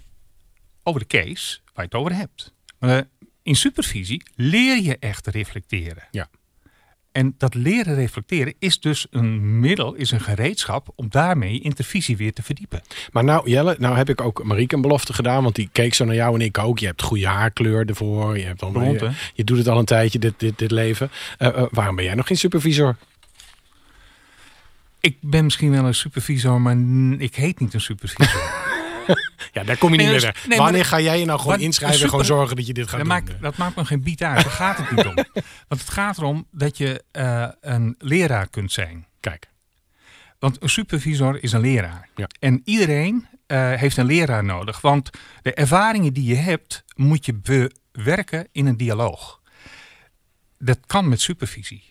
[0.85, 2.53] Over de case waar je het over hebt.
[2.79, 3.03] Maar uh,
[3.43, 6.09] in supervisie leer je echt reflecteren.
[6.11, 6.29] Ja.
[7.15, 12.33] En dat leren reflecteren is dus een middel, is een gereedschap om daarmee intervisie weer
[12.33, 12.83] te verdiepen.
[13.13, 16.05] Maar nou Jelle, nou heb ik ook Marieke een belofte gedaan, want die keek zo
[16.05, 16.79] naar jou en ik ook.
[16.79, 19.85] Je hebt goede haarkleur ervoor, je, hebt al, Blond, je, je, doet het al een
[19.85, 21.11] tijdje, dit, dit, dit leven.
[21.39, 22.97] Uh, uh, waarom ben jij nog geen supervisor?
[25.01, 26.77] Ik ben misschien wel een supervisor, maar
[27.19, 28.63] ik heet niet een supervisor.
[29.53, 30.47] ja, daar kom je niet meer weg.
[30.49, 32.89] Nee, Wanneer ga jij je nou gewoon inschrijven super, en gewoon zorgen dat je dit
[32.89, 33.09] gaat dat doen?
[33.09, 34.43] Maakt, dat maakt me geen biet uit.
[34.43, 35.15] Daar gaat het niet om.
[35.69, 39.07] Want het gaat erom dat je uh, een leraar kunt zijn.
[39.21, 39.49] Kijk.
[40.39, 42.09] Want een supervisor is een leraar.
[42.17, 42.29] Ja.
[42.39, 44.81] En iedereen uh, heeft een leraar nodig.
[44.81, 45.11] Want
[45.43, 47.35] de ervaringen die je hebt, moet je
[47.93, 49.41] bewerken in een dialoog.
[50.59, 51.89] Dat kan met supervisie.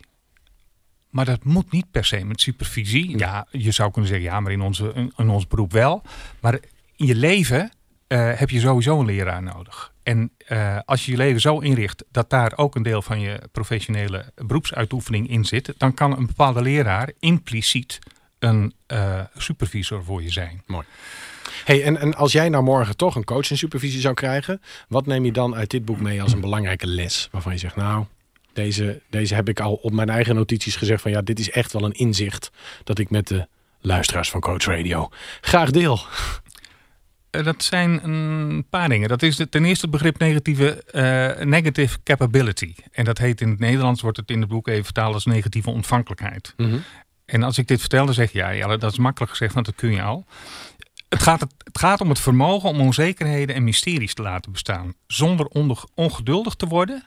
[1.10, 3.18] Maar dat moet niet per se met supervisie.
[3.18, 6.02] Ja, je zou kunnen zeggen, ja, maar in, onze, in ons beroep wel.
[6.40, 6.60] Maar
[7.04, 7.72] in je leven
[8.08, 9.94] uh, heb je sowieso een leraar nodig.
[10.04, 13.40] En uh, als je je leven zo inricht dat daar ook een deel van je
[13.52, 18.00] professionele beroepsuitoefening in zit, dan kan een bepaalde leraar impliciet
[18.40, 20.62] een uh, supervisor voor je zijn.
[20.66, 20.86] Mooi.
[21.66, 25.06] Hey, en, en als jij nou morgen toch een coach en supervisie zou krijgen, wat
[25.06, 27.28] neem je dan uit dit boek mee als een belangrijke les?
[27.32, 28.06] Waarvan je zegt, nou,
[28.54, 31.74] deze, deze heb ik al op mijn eigen notities gezegd van ja, dit is echt
[31.74, 32.52] wel een inzicht
[32.84, 33.48] dat ik met de
[33.82, 35.10] luisteraars van Coach Radio
[35.42, 36.00] graag deel.
[37.34, 39.10] Eh, dat zijn een paar dingen.
[39.10, 42.76] Dat is ten eerste het begrip negatieve, uh, negative capability.
[42.92, 45.70] En dat heet in het Nederlands, wordt het in het boek even vertaald als negatieve
[45.70, 46.54] ontvankelijkheid.
[46.58, 46.78] Mhm.
[47.26, 49.66] En als ik dit vertel, dan zeg je ja, ja, dat is makkelijk gezegd, want
[49.66, 50.26] dat kun je al.
[51.10, 54.94] Het gaat, het, gaat om het vermogen om onzekerheden en mysteries te laten bestaan.
[55.08, 55.46] Zonder
[55.94, 57.04] ongeduldig te worden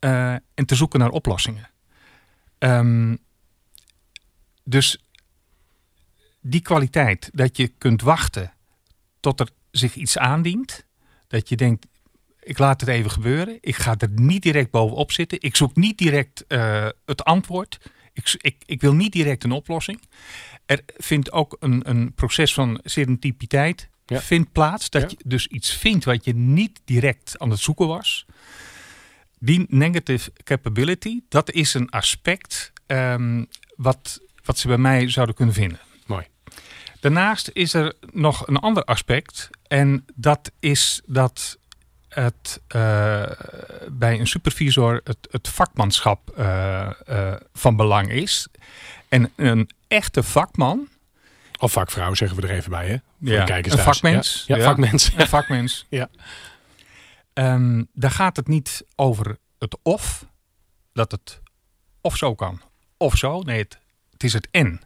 [0.00, 1.70] uh, en te zoeken naar oplossingen.
[2.58, 3.18] Um,
[4.64, 4.98] dus
[6.40, 8.52] die kwaliteit dat je kunt wachten
[9.22, 10.86] tot er zich iets aandient.
[11.28, 11.86] Dat je denkt,
[12.40, 13.58] ik laat het even gebeuren.
[13.60, 15.40] Ik ga er niet direct bovenop zitten.
[15.40, 17.78] Ik zoek niet direct uh, het antwoord.
[18.12, 20.00] Ik, ik, ik, wil niet direct een oplossing.
[20.66, 24.90] Er vindt ook een, een proces van serendipiteit vindt plaats.
[24.90, 28.26] Dat je dus iets vindt wat je niet direct aan het zoeken was.
[29.38, 33.46] Die negative capability, dat is een aspect um,
[33.76, 35.80] wat, wat ze bij mij zouden kunnen vinden.
[36.06, 36.26] Mooi.
[37.02, 39.50] Daarnaast is er nog een ander aspect.
[39.66, 41.58] En dat is dat
[42.08, 43.22] het uh,
[43.88, 48.48] bij een supervisor het, het vakmanschap uh, uh, van belang is.
[49.08, 50.88] En een echte vakman.
[51.58, 52.96] Of vakvrouw zeggen we er even bij, hè?
[53.20, 54.44] Voor ja, een vakmens.
[54.46, 55.12] Ja, ja, vakmens.
[55.16, 55.86] Een vakmens.
[55.90, 56.08] ja.
[57.34, 60.26] Um, daar gaat het niet over het of,
[60.92, 61.40] dat het
[62.00, 62.60] of zo kan,
[62.96, 63.40] of zo.
[63.40, 63.78] Nee, het,
[64.10, 64.80] het is het en.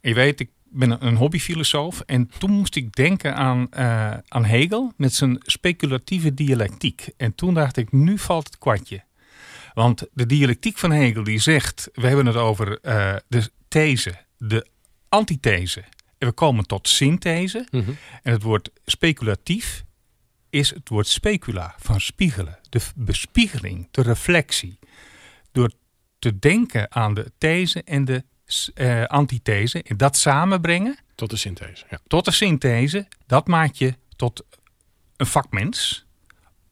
[0.00, 4.92] je weet, ik ben een hobbyfilosoof en toen moest ik denken aan, uh, aan Hegel
[4.96, 7.08] met zijn speculatieve dialectiek.
[7.16, 9.04] En toen dacht ik, nu valt het kwartje.
[9.74, 14.66] Want de dialectiek van Hegel die zegt, we hebben het over uh, de these, de
[15.08, 15.84] antithese.
[16.18, 17.66] En we komen tot synthese.
[17.70, 17.96] Mm -hmm.
[18.22, 19.84] En het woord speculatief
[20.50, 22.58] is het woord specula, van spiegelen.
[22.68, 24.78] De bespiegeling, de reflectie.
[25.52, 25.70] Door
[26.18, 28.24] te denken aan de these en de
[28.74, 30.98] uh, antithese en dat samenbrengen.
[31.14, 31.84] Tot de synthese.
[31.90, 31.98] Ja.
[32.06, 33.08] Tot de synthese.
[33.26, 34.44] Dat maakt je tot
[35.16, 36.06] een vakmens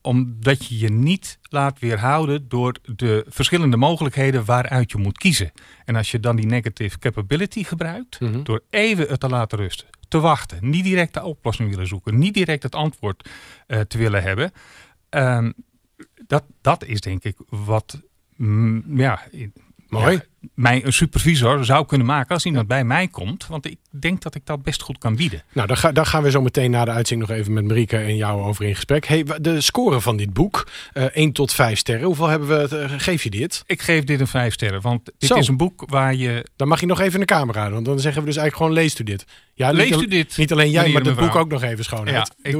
[0.05, 5.53] omdat je je niet laat weerhouden door de verschillende mogelijkheden waaruit je moet kiezen.
[5.85, 8.45] En als je dan die negative capability gebruikt, mm -hmm.
[8.45, 12.35] door even het te laten rusten, te wachten, niet direct de oplossing willen zoeken, niet
[12.35, 13.29] direct het antwoord
[13.67, 14.53] uh, te willen hebben,
[15.11, 15.55] um,
[16.27, 18.01] dat, dat is denk ik wat
[18.37, 19.23] mm, ja,
[19.89, 20.15] Mooi.
[20.15, 20.25] Ja,
[20.55, 23.47] mij een supervisor zou kunnen maken als iemand bij mij komt.
[23.47, 25.43] Want ik denk dat ik dat best goed kan bieden.
[25.53, 27.97] Nou, daar, ga, daar gaan we zo meteen na de uitzending nog even met Marieke
[27.97, 29.07] en jou over in gesprek.
[29.07, 32.07] Hey, de score van dit boek, uh, eh, 1 tot 5 sterren.
[32.07, 33.63] Hoeveel hebben we, uh, geef je dit?
[33.67, 35.35] Ik geef dit een 5 sterren, want dit zo.
[35.35, 36.47] is een boek waar je...
[36.57, 38.73] Dan mag je nog even in de camera want dan zeggen we dus eigenlijk gewoon
[38.73, 39.25] leest u dit.
[39.55, 40.37] Ja, leest u dit?
[40.37, 42.07] Niet alleen jij, maar het boek ook nog even schoon.
[42.07, 42.57] Ja, ik,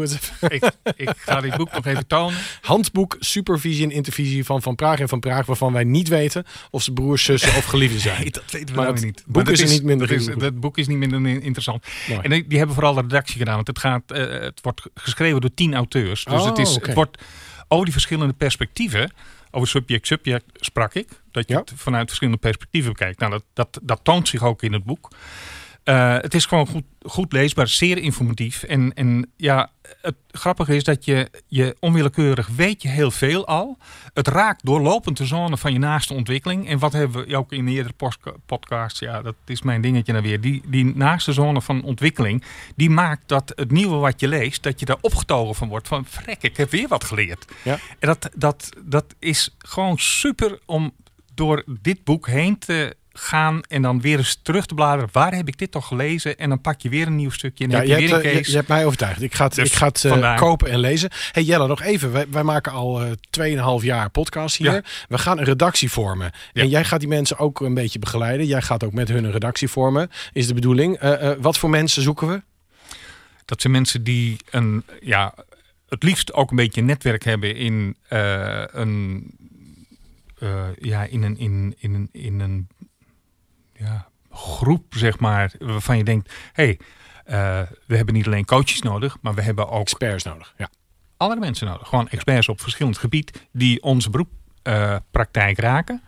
[0.49, 2.39] ik, ik, ga dit boek nog even tonen.
[2.61, 6.83] Handboek Supervisie en Intervisie van Van Praag en Van Praag, waarvan wij niet weten of
[6.83, 8.21] ze broers, zussen of geliefden zijn.
[8.21, 9.19] Nee, dat weten we maar nou niet.
[9.19, 11.87] Het boek is, is, niet minder is, boek is niet minder interessant.
[12.09, 12.21] Mooi.
[12.21, 15.41] En die, die, hebben vooral de redactie gedaan, want het, gaat, uh, het wordt geschreven
[15.41, 16.25] door tien auteurs.
[16.25, 16.87] Dus oh, het, is, okay.
[16.87, 17.23] het wordt
[17.69, 19.13] over die verschillende perspectieven
[19.51, 21.09] over subject-subject sprak ik.
[21.33, 21.61] Dat je Ja.
[21.61, 23.19] het vanuit verschillende perspectieven bekijkt.
[23.19, 25.09] Nou, dat, dat, dat toont zich ook in het boek.
[25.85, 28.63] Uh, het is gewoon goed, goed leesbaar, zeer informatief.
[28.63, 29.71] En, en ja,
[30.03, 33.79] het grappige is dat je, je onwillekeurig weet je heel veel al.
[34.15, 36.69] Het raakt doorlopend de zone van je naaste ontwikkeling.
[36.69, 37.95] En wat hebben we ook in eerdere
[38.47, 40.41] podcasts, ja, dat is mijn dingetje nou weer.
[40.41, 42.45] Die, die naaste zone van ontwikkeling,
[42.77, 45.89] die maakt dat het nieuwe wat je leest, dat je daar opgetogen van wordt.
[45.89, 47.45] Van, vrek, ik heb weer wat geleerd.
[47.63, 47.79] Ja.
[47.99, 50.93] En dat, dat, dat is gewoon super om
[51.35, 55.09] door dit boek heen te gaan en dan weer eens terug te bladeren.
[55.13, 56.39] Waar heb ik dit toch gelezen?
[56.39, 58.21] En dan pak je weer een nieuw stukje en Ja, heb je, je, hebt, weer
[58.21, 58.51] eh, een je, case.
[58.51, 59.23] je hebt mij overtuigd.
[59.23, 61.11] Ik ga het, Dus ik ga het eh, kopen en lezen.
[61.33, 62.13] Hey Jelle, nog even.
[62.13, 64.73] Wij, wij maken al eh 2,5 jaar podcast hier.
[64.73, 64.83] Ja.
[65.09, 66.31] We gaan een redactie vormen.
[66.53, 66.63] Ja.
[66.63, 68.47] En jij gaat die mensen ook een beetje begeleiden.
[68.47, 70.11] Jij gaat ook met hun een redactie vormen.
[70.33, 71.01] Is de bedoeling.
[71.41, 72.43] Wat voor mensen zoeken we?
[73.45, 75.35] Dat zijn mensen die een, ja,
[75.89, 79.33] het liefst ook een beetje netwerk hebben in een,
[80.79, 82.69] ja, in een, in, in een, in een
[83.77, 86.79] ja, groep, zeg maar, waarvan je denkt, hé, hey,
[87.25, 90.55] eh, we hebben niet alleen coaches nodig, maar we hebben ook Experts nodig.
[90.57, 90.71] Ja.
[91.17, 91.89] andere mensen nodig.
[91.89, 96.03] Gewoon experts op verschillend gebied die onze beroeppraktijk raken.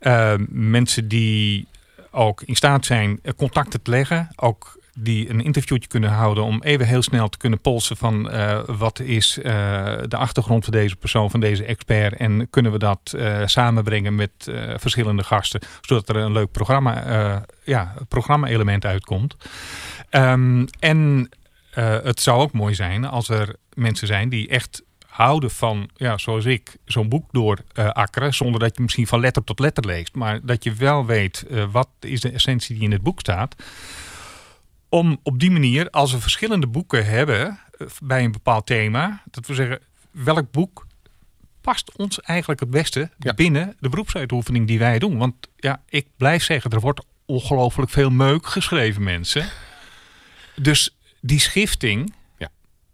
[0.00, 1.66] Uh, mensen die
[2.10, 4.28] ook in staat zijn contacten te leggen.
[4.36, 8.60] Ook die een interviewtje kunnen houden om even heel snel te kunnen polsen van uh,
[8.66, 9.44] wat is uh,
[10.08, 14.30] de achtergrond van deze persoon, van deze expert en kunnen we dat uh, samenbrengen met
[14.76, 19.36] verschillende gasten, zodat er een leuk programma, ja, programma-element uitkomt.
[20.10, 21.28] Um, en
[22.02, 26.44] het zou ook mooi zijn als er mensen zijn die echt houden van, ja, zoals
[26.44, 28.30] ik, zo'n boek door uh.
[28.30, 30.14] Zonder dat je misschien van letter tot letter leest.
[30.14, 33.54] Maar dat je wel weet wat is de essentie die in het boek staat
[34.92, 39.46] om op die manier, als we verschillende boeken hebben eh, bij een bepaald thema, dat
[39.46, 39.80] we zeggen
[40.10, 40.86] welk boek
[41.60, 45.18] past ons eigenlijk het beste binnen de beroepsuitoefening die wij doen.
[45.18, 49.48] Want ja, ik blijf zeggen, er wordt ongelooflijk veel meuk geschreven, mensen.
[50.56, 52.14] Dus die schifting,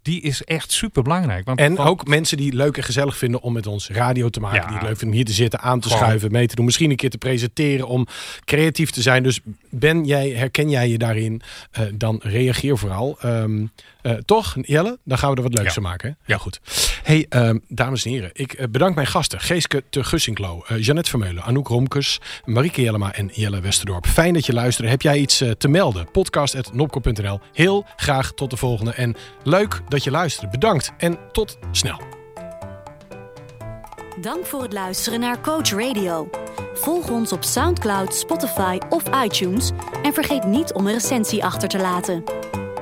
[0.09, 1.45] die is echt super belangrijk.
[1.45, 4.67] Want en ook mensen die leuk en gezellig vinden om met ons radio te maken.
[4.67, 6.65] Die het leuk vinden om hier te zitten, aan te schuiven, mee te doen.
[6.65, 8.07] Misschien een keer te presenteren om
[8.45, 9.23] creatief te zijn.
[9.23, 9.41] Dus
[9.71, 11.43] ben jij, herken jij je daarin,
[11.81, 13.19] uh, dan reageer vooral.
[13.25, 13.71] Um,
[14.03, 14.99] uh, toch, Jelle?
[15.05, 16.09] Dan gaan we er wat leuks van maken.
[16.09, 16.33] Hè?
[16.33, 16.61] Ja, goed.
[17.03, 18.31] Hey, um, dames en heren.
[18.33, 19.41] Ik uh, bedank mijn gasten.
[19.41, 24.07] Geeske te Gussinklo, uh, Jeannette Vermeulen, Anouk Romkes, Marieke Jellema en Jelle Westerdorp.
[24.07, 24.89] Fijn dat je luistert.
[24.89, 26.11] Heb jij iets te melden?
[26.11, 27.41] Podcast.nopco.nl.
[27.53, 28.93] Heel graag tot de volgende.
[28.93, 30.51] En leuk dat je luistert.
[30.51, 32.01] Bedankt en tot snel.
[34.21, 36.31] Dank voor het luisteren naar Coach Radio.
[36.75, 39.71] Volg ons op SoundCloud, Spotify of iTunes
[40.03, 42.25] en vergeet niet om een recensie achter te laten.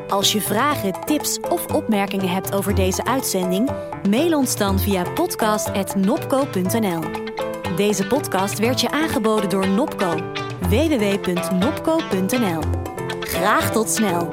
[0.09, 3.71] Als je vragen, tips of opmerkingen hebt over deze uitzending,
[4.09, 7.01] mail ons dan via podcast.nopco.nl.
[7.77, 10.15] Deze podcast werd je aangeboden door Nopco.
[10.69, 12.61] www.nopco.nl.
[13.21, 14.29] Graag tot snel!